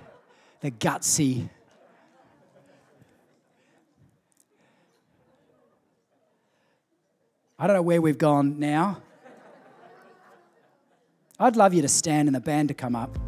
the 0.60 0.70
gutsy 0.70 1.48
I 7.60 7.66
don't 7.66 7.76
know 7.76 7.82
where 7.82 8.00
we've 8.00 8.16
gone 8.16 8.58
now. 8.58 9.02
I'd 11.42 11.56
love 11.56 11.72
you 11.72 11.80
to 11.80 11.88
stand 11.88 12.28
and 12.28 12.34
the 12.34 12.40
band 12.40 12.68
to 12.68 12.74
come 12.74 12.94
up. 12.94 13.18